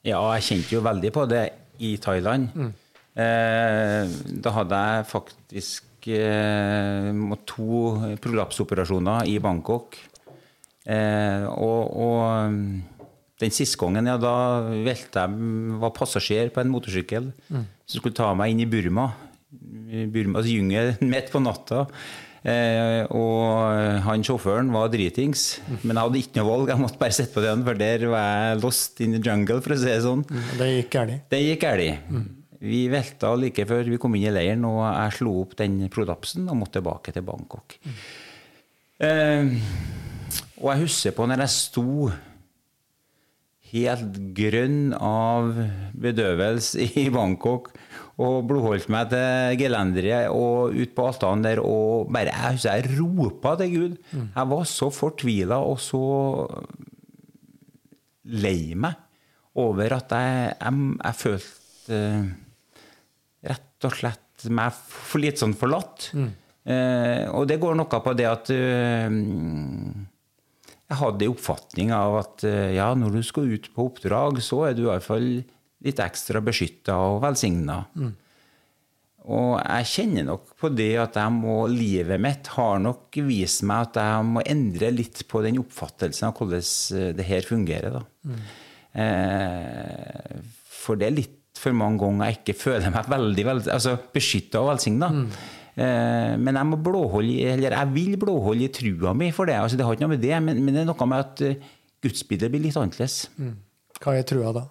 Ja, 0.02 0.22
jeg 0.32 0.46
kjente 0.46 0.72
jo 0.72 0.80
veldig 0.80 1.10
på 1.12 1.26
det 1.28 1.42
i 1.84 1.98
Thailand. 2.00 2.48
Mm. 2.56 2.72
Eh, 3.12 4.12
da 4.40 4.52
hadde 4.56 4.78
jeg 4.80 5.08
faktisk 5.10 6.08
eh, 6.08 7.10
to 7.48 7.82
prolapsoperasjoner 8.24 9.28
i 9.28 9.36
Bangkok. 9.42 9.98
Eh, 10.88 11.44
og, 11.52 11.92
og, 11.92 12.98
den 13.42 13.50
siste 13.50 13.78
gangen, 13.80 14.06
ja, 14.06 14.16
da 14.22 14.34
velte 14.70 15.24
jeg 15.24 15.78
var 15.82 15.94
passasjer 15.96 16.52
på 16.54 16.62
en 16.62 16.70
motorsykkel 16.70 17.32
mm. 17.50 17.64
som 17.90 17.98
skulle 17.98 18.14
ta 18.14 18.28
meg 18.38 18.52
inn 18.52 18.62
i 18.62 18.68
Burma. 18.70 19.08
Burmas 20.12 20.46
jungel 20.48 20.94
midt 21.12 21.32
på 21.32 21.42
natta. 21.42 21.88
Eh, 22.42 23.02
og 23.14 24.02
han 24.06 24.24
sjåføren 24.26 24.70
var 24.74 24.88
dritings, 24.90 25.60
mm. 25.66 25.82
men 25.82 25.94
jeg 25.94 26.06
hadde 26.06 26.22
ikke 26.22 26.38
noe 26.38 26.48
valg. 26.48 26.70
Jeg 26.72 26.82
måtte 26.86 27.02
bare 27.02 27.18
sitte 27.18 27.34
på 27.34 27.44
den, 27.44 27.66
for 27.66 27.82
der 27.82 28.06
var 28.10 28.30
jeg 28.30 28.62
lost 28.62 29.02
in 29.04 29.18
the 29.18 29.20
jungle, 29.22 29.60
for 29.62 29.74
å 29.74 29.82
si 29.82 29.90
det 29.90 29.98
sånn. 30.06 30.24
Mm, 30.30 30.46
det 30.62 30.70
gikk 30.70 30.94
galt? 30.96 31.26
Det 31.34 31.42
gikk 31.42 31.66
galt. 31.66 32.38
Vi 32.62 32.84
velta 32.92 33.32
like 33.34 33.64
før 33.66 33.88
vi 33.90 33.98
kom 33.98 34.14
inn 34.14 34.28
i 34.30 34.34
leiren, 34.34 34.66
og 34.68 34.84
jeg 34.86 35.16
slo 35.18 35.32
opp 35.40 35.56
den 35.58 35.80
prolapsen 35.90 36.46
og 36.46 36.60
måtte 36.60 36.78
tilbake 36.78 37.14
til 37.14 37.24
Bangkok. 37.26 37.74
Mm. 37.82 37.96
Eh, 39.02 39.56
og 40.62 40.68
jeg 40.70 40.84
husker 40.84 41.16
på 41.16 41.26
når 41.26 41.42
jeg 41.42 41.54
sto 41.56 41.88
helt 43.72 44.18
grønn 44.36 44.92
av 44.94 45.56
bedøvelse 45.96 46.86
i 47.00 47.08
Bangkok 47.12 47.72
og 48.20 48.44
blodholdt 48.46 48.90
meg 48.92 49.08
til 49.10 49.56
gelenderet 49.62 50.28
og 50.30 50.76
ut 50.76 50.92
på 50.94 51.06
altanen 51.08 51.46
der 51.46 51.62
og 51.64 52.12
bare 52.12 52.34
Jeg 52.34 52.58
husker 52.58 52.76
jeg 52.76 52.98
ropa 53.00 53.56
til 53.58 53.72
Gud. 53.72 53.96
Mm. 54.12 54.28
Jeg 54.36 54.50
var 54.52 54.68
så 54.68 54.90
fortvila 54.92 55.58
og 55.64 55.80
så 55.80 56.04
lei 58.22 58.76
meg 58.78 59.00
over 59.58 59.96
at 59.98 60.14
jeg, 60.14 60.54
jeg, 60.60 60.86
jeg 61.02 61.20
følte 61.24 61.98
rett 63.82 63.90
og 63.90 63.98
slett 63.98 64.48
meg 64.50 64.74
for 64.74 65.22
litt 65.22 65.42
sånn 65.42 65.54
forlatt. 65.58 66.10
Mm. 66.14 66.30
Eh, 66.72 67.26
og 67.34 67.46
det 67.50 67.58
går 67.62 67.76
noe 67.78 68.00
på 68.02 68.14
det 68.14 68.28
at 68.28 68.50
uh, 68.54 69.10
jeg 70.92 70.98
hadde 71.00 71.26
en 71.26 71.34
oppfatning 71.34 71.90
av 71.96 72.18
at 72.20 72.44
uh, 72.46 72.70
ja, 72.70 72.92
når 72.94 73.18
du 73.18 73.22
skal 73.26 73.50
ut 73.50 73.66
på 73.74 73.88
oppdrag, 73.90 74.38
så 74.44 74.68
er 74.68 74.78
du 74.78 74.84
i 74.84 74.90
hvert 74.90 75.06
fall 75.06 75.28
litt 75.82 76.02
ekstra 76.02 76.42
beskytta 76.44 76.96
og 77.10 77.22
velsigna. 77.24 77.82
Mm. 77.98 78.12
Og 79.30 79.52
jeg 79.60 79.86
kjenner 79.86 80.26
nok 80.26 80.54
på 80.58 80.70
det 80.74 80.90
at 80.98 81.18
jeg 81.20 81.34
må, 81.36 81.60
livet 81.70 82.18
mitt 82.22 82.48
har 82.56 82.80
nok 82.82 83.20
vist 83.28 83.62
meg 83.68 83.86
at 83.86 84.00
jeg 84.02 84.26
må 84.32 84.42
endre 84.50 84.90
litt 84.94 85.22
på 85.30 85.44
den 85.44 85.60
oppfattelsen 85.62 86.28
av 86.28 86.40
hvordan 86.40 86.64
eh, 86.98 87.12
det 87.18 87.28
her 87.28 87.46
fungerer. 87.46 88.00
Mm. 88.26 88.40
Eh, 89.04 90.42
for 90.82 90.98
det 90.98 91.06
er 91.08 91.16
litt 91.20 91.38
for 91.62 91.76
mange 91.76 92.00
ganger 92.02 92.28
jeg 92.28 92.40
ikke 92.40 92.58
føler 92.58 92.92
meg 92.92 93.10
veldig, 93.12 93.44
veldig 93.48 93.74
altså 93.74 93.96
beskytta 94.14 94.62
og 94.62 94.72
velsigna. 94.72 95.10
Mm. 95.14 95.26
Eh, 95.72 96.34
men 96.42 96.58
jeg 96.58 96.68
må 96.68 96.78
blåholde, 96.84 97.38
eller 97.54 97.78
jeg 97.78 97.92
vil 97.94 98.18
blåholde 98.20 98.66
i 98.66 98.74
trua 98.74 99.14
mi 99.16 99.30
for 99.32 99.48
det. 99.48 99.56
Altså, 99.60 99.78
det 99.78 99.86
har 99.86 99.96
ikke 99.96 100.06
noe 100.08 100.16
med 100.16 100.24
det, 100.24 100.36
men, 100.44 100.60
men 100.60 100.76
det 100.76 100.84
er 100.84 100.90
noe 100.90 101.08
med 101.08 101.24
at 101.24 101.42
uh, 101.46 101.74
gudsbildet 102.04 102.52
blir 102.52 102.66
litt 102.66 102.78
annerledes. 102.78 103.24
Mm. 103.38 103.58
Hva 104.02 104.16
er 104.18 104.26
trua 104.28 104.54
da? 104.58 104.66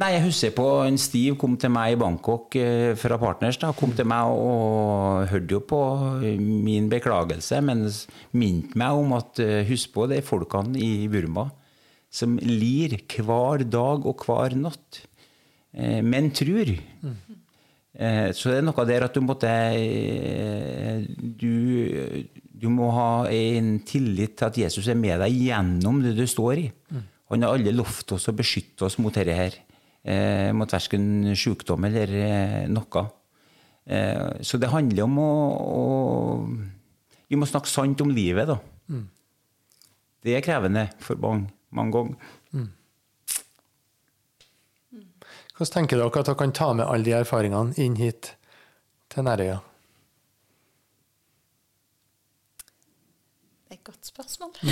Nei, 0.00 0.14
Jeg 0.14 0.24
husker 0.24 0.52
på 0.56 0.66
en 0.86 0.96
Stiv 0.96 1.34
kom 1.40 1.58
til 1.60 1.68
meg 1.72 1.92
i 1.92 1.98
Bangkok 2.00 2.54
eh, 2.56 2.92
fra 2.98 3.18
Partners. 3.20 3.58
da, 3.60 3.74
Kom 3.76 3.92
til 3.96 4.08
meg 4.08 4.30
og 4.32 5.26
hørte 5.32 5.58
jo 5.58 5.60
på 5.68 5.80
min 6.22 6.88
beklagelse, 6.92 7.60
men 7.64 7.84
minte 8.32 8.78
meg 8.80 9.00
om 9.00 9.12
at 9.18 9.42
husk 9.68 9.92
på 9.96 10.06
de 10.10 10.22
folkene 10.24 10.80
i 10.80 11.10
Burma 11.12 11.50
som 12.12 12.36
lir 12.44 12.98
hver 13.08 13.64
dag 13.72 14.04
og 14.08 14.24
hver 14.26 14.56
natt. 14.58 15.02
Eh, 15.72 16.00
men 16.04 16.30
tror. 16.34 16.74
Mm. 17.02 17.20
Så 18.32 18.48
det 18.48 18.56
er 18.56 18.64
noe 18.64 18.84
der 18.88 19.04
at 19.04 19.12
du 19.12 19.20
måtte 19.20 19.48
eh, 19.52 21.02
du, 21.20 22.24
du, 22.40 22.70
må 22.72 22.88
ha 22.96 23.26
en 23.28 23.74
tillit 23.84 24.32
til 24.40 24.48
at 24.48 24.60
Jesus 24.62 24.88
er 24.88 24.96
med 24.96 25.20
deg 25.20 25.36
gjennom 25.36 26.00
det 26.00 26.14
du 26.16 26.24
står 26.26 26.62
i. 26.62 26.64
Han 27.32 27.44
har 27.44 27.52
alle 27.52 27.74
lovt 27.76 28.14
oss 28.16 28.30
å 28.32 28.36
beskytte 28.36 28.88
oss 28.88 28.96
mot 28.96 29.12
dette 29.12 29.36
her. 29.36 29.60
mot 30.56 30.72
verken 30.72 31.34
sykdom 31.36 31.84
eller 31.86 32.16
noe. 32.72 33.04
så 34.40 34.58
det 34.58 34.72
handler 34.72 35.04
om 35.04 35.18
å, 35.20 35.30
å, 35.76 35.84
Vi 37.28 37.36
må 37.36 37.46
snakke 37.46 37.70
sant 37.70 38.00
om 38.00 38.10
livet, 38.10 38.48
da. 38.48 38.56
Mm. 38.88 39.06
Det 40.24 40.36
er 40.36 40.44
krevende 40.44 40.88
for 41.02 41.20
mange, 41.20 41.52
mange 41.70 41.92
ganger. 41.92 42.32
Mm. 42.56 42.70
Hvordan 45.56 45.72
tenker 45.72 46.00
dere 46.00 46.08
at 46.22 46.28
dere 46.28 46.38
kan 46.40 46.54
ta 46.56 46.70
med 46.72 46.88
alle 46.88 47.04
de 47.04 47.16
erfaringene 47.16 47.76
inn 47.80 47.98
hit 48.00 48.32
til 49.12 49.26
Nærøya? 49.26 49.58
Det 53.66 53.76
er 53.76 53.80
et 53.80 53.84
godt 53.84 54.06
spørsmål. 54.08 54.54
Mm. 54.62 54.70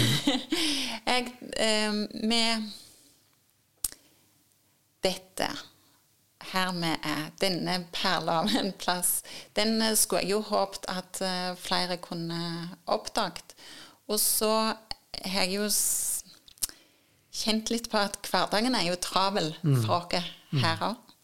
jeg, 1.11 1.35
eh, 1.57 2.01
med 2.25 2.71
dette 5.05 5.51
her 6.51 6.73
vi 6.73 6.91
er, 6.97 7.29
denne 7.41 7.77
perla 7.93 8.41
av 8.41 8.57
en 8.57 8.73
plass, 8.73 9.21
den 9.57 9.83
skulle 9.97 10.25
jeg 10.25 10.33
jo 10.33 10.41
håpet 10.49 10.89
at 10.89 11.21
uh, 11.21 11.53
flere 11.61 12.01
kunne 12.01 12.71
oppdaget. 12.91 13.55
Og 14.09 14.21
så 14.21 14.53
har 14.73 15.45
jeg 15.45 15.61
jo 15.61 15.69
kjent 17.41 17.71
litt 17.71 17.91
på 17.93 18.01
at 18.01 18.17
hverdagen 18.27 18.75
er 18.75 18.89
jo 18.89 18.99
travel 19.01 19.53
mm. 19.63 19.83
for 19.85 20.01
oss 20.01 20.31
her 20.59 20.85
òg. 20.91 21.15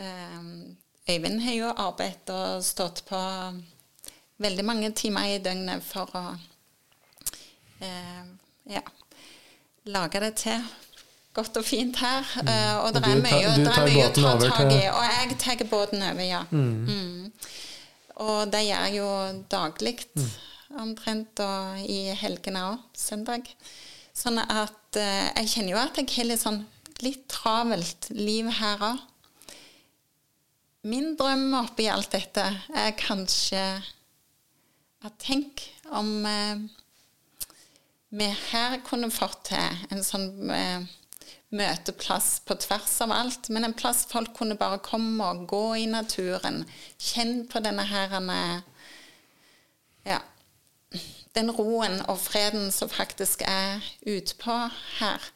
Ehm, 0.00 0.76
Øyvind 1.06 1.40
har 1.40 1.54
jo 1.54 1.68
arbeidet 1.70 2.34
og 2.34 2.64
stått 2.66 3.04
på 3.06 3.18
veldig 4.42 4.64
mange 4.66 4.90
timer 4.90 5.36
i 5.36 5.38
døgnet 5.38 5.84
for 5.86 6.10
å 6.18 6.24
eh, 7.80 8.24
ja, 8.74 8.82
lage 9.86 10.20
det 10.20 10.32
til 10.42 10.66
godt 11.36 11.60
og 11.60 11.66
fint 11.66 11.96
her. 12.00 12.26
Mm. 12.40 12.48
Uh, 12.48 12.74
og 12.84 12.94
det 12.96 13.02
er 13.04 13.22
mye, 13.22 13.54
du 13.56 13.68
tar, 13.68 13.86
mye 13.86 14.08
å 14.08 14.12
ta 14.16 14.34
tak 14.42 14.72
i. 14.72 14.82
Og 14.90 15.02
jeg 15.04 15.38
tar 15.42 15.64
båten 15.70 16.04
over, 16.06 16.24
ja. 16.24 16.42
Mm. 16.50 16.86
Mm. 16.88 17.32
Og 18.24 18.52
det 18.52 18.62
gjør 18.64 18.86
jeg 18.86 18.96
jo 18.96 19.08
daglig 19.52 19.96
mm. 20.16 20.30
omtrent, 20.84 21.44
og 21.44 21.82
i 21.84 22.00
helgene 22.16 22.64
òg. 22.70 22.86
Søndag. 22.96 23.50
Sånn 24.16 24.40
at 24.40 24.96
uh, 24.96 25.26
jeg 25.36 25.52
kjenner 25.52 25.74
jo 25.74 25.82
at 25.82 26.00
jeg 26.00 26.12
har 26.16 26.30
litt 26.30 26.42
sånn 26.42 26.62
litt 27.04 27.26
travelt 27.32 28.08
liv 28.14 28.48
her 28.60 28.82
òg. 28.92 29.04
Min 30.86 31.16
drøm 31.18 31.50
oppi 31.58 31.88
alt 31.90 32.12
dette 32.14 32.44
er 32.70 32.92
kanskje 32.98 33.62
at 35.06 35.16
tenk 35.22 35.64
om 35.90 36.10
eh, 36.26 36.62
vi 38.16 38.28
her 38.52 38.78
kunne 38.86 39.10
fått 39.10 39.48
til 39.50 39.82
en 39.90 40.04
sånn 40.06 40.28
eh, 40.54 40.86
møteplass 41.56 42.40
på 42.46 42.54
tvers 42.62 42.94
av 43.02 43.12
alt, 43.14 43.50
men 43.50 43.66
en 43.66 43.74
plass 43.76 44.04
folk 44.10 44.32
kunne 44.38 44.58
bare 44.58 44.78
komme 44.82 45.26
og 45.26 45.46
gå 45.50 45.64
i 45.82 45.86
naturen. 45.90 46.64
Kjenne 46.98 47.46
på 47.50 47.62
denne 47.64 47.86
her 47.86 48.14
ja, 50.06 50.20
den 51.36 51.50
roen 51.50 52.00
og 52.06 52.18
freden 52.22 52.70
som 52.72 52.90
faktisk 52.90 53.42
er 53.46 53.84
utpå 54.06 54.56
her. 55.00 55.30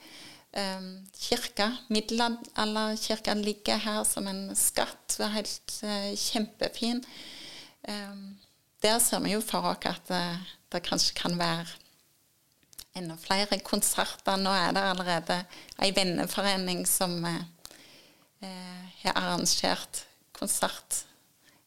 Um, 0.51 1.07
kirka, 1.15 1.77
middelalderkirka, 1.89 3.35
ligger 3.39 3.79
her 3.79 4.03
som 4.03 4.27
en 4.27 4.49
skatt. 4.59 5.15
Det 5.15 5.23
er 5.23 5.35
helt 5.37 5.75
uh, 5.87 6.09
kjempefin. 6.19 7.05
Um, 7.87 8.25
der 8.83 8.99
ser 8.99 9.23
vi 9.23 9.37
jo 9.37 9.45
for 9.47 9.69
oss 9.71 9.87
at 9.87 10.11
uh, 10.11 10.41
det 10.73 10.83
kanskje 10.83 11.15
kan 11.15 11.39
være 11.39 11.69
enda 12.99 13.15
flere 13.15 13.61
konserter. 13.63 14.41
Nå 14.43 14.51
er 14.51 14.75
det 14.75 14.83
allerede 14.89 15.37
ei 15.79 15.93
venneforening 15.95 16.83
som 16.91 17.15
uh, 17.23 17.39
har 19.05 19.15
arrangert 19.15 20.03
konsert 20.35 21.05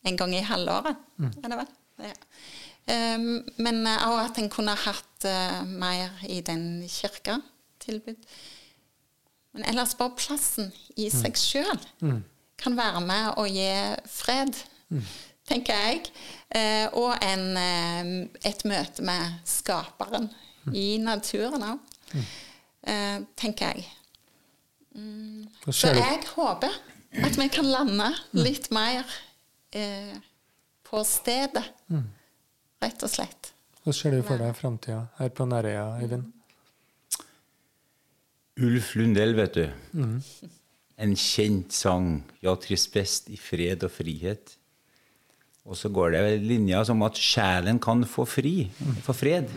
en 0.04 0.20
gang 0.20 0.36
i 0.36 0.44
halvåret, 0.44 1.00
er 1.24 1.48
det 1.54 1.62
vel? 1.62 1.72
Ja. 2.10 2.18
Um, 3.16 3.46
men 3.64 3.86
òg 3.88 4.18
at 4.26 4.44
en 4.44 4.52
kunne 4.52 4.76
hatt 4.76 5.30
mer 5.72 6.12
i 6.28 6.42
den 6.44 6.84
kirka 6.92 7.38
tilbud. 7.80 8.20
Men 9.54 9.66
ellers 9.70 9.94
bare 9.98 10.16
plassen 10.18 10.72
i 10.98 11.10
seg 11.14 11.38
sjøl 11.38 11.82
kan 12.64 12.78
være 12.78 13.02
med 13.06 13.38
å 13.38 13.44
gi 13.50 13.70
fred, 14.10 14.56
tenker 15.50 15.78
jeg. 15.78 16.08
Eh, 16.56 16.86
og 16.98 17.18
en, 17.22 17.44
uh, 17.58 18.40
et 18.46 18.64
møte 18.70 19.04
med 19.06 19.42
skaperen 19.50 20.30
i 20.72 20.96
naturen 21.04 21.66
òg, 21.68 21.82
tenker 23.40 23.74
jeg. 23.74 23.86
Mm. 24.96 25.50
Så 25.68 25.92
jeg 25.98 26.22
håper 26.36 26.74
at 27.26 27.38
vi 27.40 27.48
kan 27.52 27.68
lande 27.68 28.10
litt 28.38 28.70
mer 28.74 29.04
på 30.88 31.04
stedet 31.08 31.66
rett 32.84 33.06
og 33.06 33.12
slett. 33.12 33.52
Hvordan 33.84 33.98
ser 33.98 34.16
du 34.16 34.24
for 34.24 34.40
deg 34.40 34.56
framtida 34.56 35.02
her 35.18 35.32
på 35.36 35.48
Nærøya, 35.50 35.86
Øyvind? 36.04 36.32
Ulf 38.62 38.94
Lundell, 39.00 39.34
vet 39.38 39.56
du. 39.58 39.64
Mm. 39.98 40.18
En 41.02 41.16
kjent 41.18 41.74
sang. 41.74 42.20
Ja, 42.44 42.54
trives 42.62 42.86
best 42.94 43.32
i 43.34 43.40
fred 43.40 43.86
og 43.86 43.94
frihet. 43.96 44.58
Og 45.64 45.80
så 45.80 45.90
går 45.94 46.14
det 46.14 46.44
linja 46.44 46.84
som 46.86 47.02
at 47.08 47.18
sjelen 47.18 47.80
kan 47.82 48.04
få 48.06 48.26
fri, 48.28 48.68
få 49.06 49.16
fred. 49.16 49.50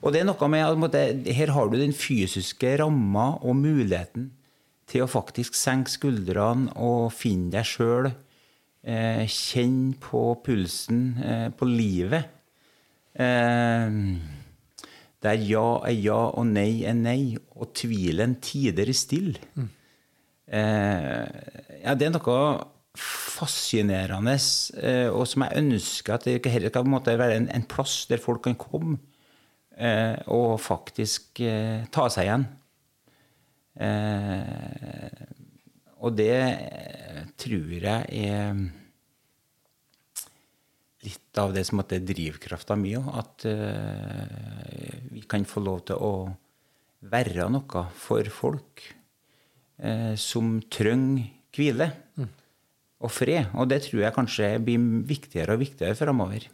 Og 0.00 0.14
det 0.14 0.22
er 0.22 0.28
noe 0.30 0.48
med 0.48 0.86
at 0.88 1.28
her 1.36 1.52
har 1.52 1.68
du 1.68 1.76
den 1.76 1.92
fysiske 1.92 2.78
ramma 2.80 3.34
og 3.44 3.58
muligheten 3.60 4.30
til 4.90 5.04
å 5.04 5.10
faktisk 5.10 5.54
senke 5.54 5.92
skuldrene 5.92 6.72
og 6.80 7.12
finne 7.14 7.52
deg 7.52 7.68
sjøl. 7.68 8.10
Eh, 8.80 9.26
kjenne 9.28 9.98
på 10.00 10.22
pulsen 10.40 11.02
eh, 11.20 11.48
på 11.52 11.68
livet. 11.68 12.32
Eh, 13.12 14.00
der 15.22 15.42
ja 15.44 15.80
er 15.84 15.96
ja 15.96 16.20
og 16.32 16.46
nei 16.48 16.82
er 16.88 16.96
nei, 16.96 17.36
og 17.56 17.74
tvilen 17.76 18.38
tider 18.42 18.92
stille. 18.96 19.40
Mm. 19.54 19.68
Eh, 20.50 21.26
ja, 21.84 21.94
det 21.94 22.08
er 22.08 22.14
noe 22.14 22.38
fascinerende, 22.98 24.34
eh, 24.82 25.08
og 25.12 25.28
som 25.30 25.44
jeg 25.46 25.62
ønsker 25.62 26.16
at 26.16 26.26
det 26.26 26.40
kan 26.42 26.96
være 27.06 27.36
en, 27.36 27.48
en, 27.54 27.66
plass 27.68 28.06
der 28.10 28.18
folk 28.18 28.42
kan 28.48 28.58
komme 28.58 28.98
eh, 29.76 30.16
og 30.26 30.58
faktisk 30.60 31.40
eh, 31.44 31.86
ta 31.92 32.08
seg 32.10 32.26
igjen. 32.26 32.48
Eh, 33.80 35.22
og 36.00 36.16
det 36.16 36.34
tror 37.38 37.70
jeg 37.76 38.24
er 38.24 38.79
litt 41.04 41.40
av 41.40 41.54
det 41.54 41.64
som 41.68 41.80
er 41.82 42.04
drivkrafta 42.04 42.76
mi 42.78 42.94
òg. 42.98 43.10
At 43.20 43.46
uh, 43.48 45.10
vi 45.12 45.24
kan 45.28 45.46
få 45.48 45.62
lov 45.64 45.84
til 45.90 46.00
å 46.00 46.12
være 47.10 47.48
noe 47.52 47.84
for 47.96 48.28
folk 48.34 48.84
uh, 49.80 50.14
som 50.20 50.58
trenger 50.72 51.30
hvile 51.56 51.90
mm. 52.20 52.30
og 53.00 53.12
fred. 53.12 53.52
Og 53.56 53.70
det 53.72 53.84
tror 53.88 54.06
jeg 54.06 54.16
kanskje 54.16 54.54
blir 54.64 54.88
viktigere 55.08 55.56
og 55.56 55.64
viktigere 55.64 55.98
framover. 55.98 56.48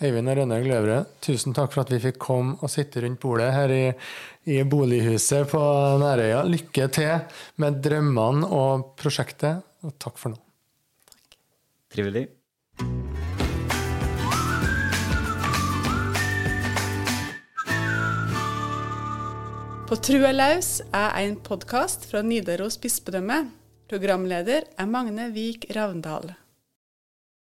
Eivind 0.00 0.30
og 0.32 0.38
Rønne 0.38 0.56
Gløvre, 0.64 0.98
tusen 1.20 1.52
takk 1.56 1.74
for 1.74 1.82
at 1.82 1.90
vi 1.92 2.00
fikk 2.00 2.16
komme 2.24 2.56
og 2.64 2.72
sitte 2.72 3.02
rundt 3.04 3.20
bordet 3.20 3.50
her 3.52 3.72
i, 3.74 3.82
i 4.48 4.62
bolighuset 4.64 5.48
på 5.52 5.60
Nærøya. 6.00 6.40
Lykke 6.48 6.88
til 6.96 7.38
med 7.60 7.80
drømmene 7.84 8.48
og 8.48 8.94
prosjektet, 9.00 9.60
og 9.84 9.96
takk 10.00 10.20
for 10.20 10.32
nå. 10.32 10.40
Takk. 11.10 11.40
Trivelig. 11.92 12.28
På 19.90 19.96
Trua 19.98 20.28
laus 20.30 20.76
er 20.94 21.16
en 21.18 21.32
podkast 21.42 22.04
fra 22.06 22.20
Nidaros 22.22 22.76
bispedømme. 22.78 23.40
Programleder 23.90 24.68
er 24.78 24.86
Magne 24.86 25.24
Vik 25.34 25.66
Ravndal. 25.74 26.30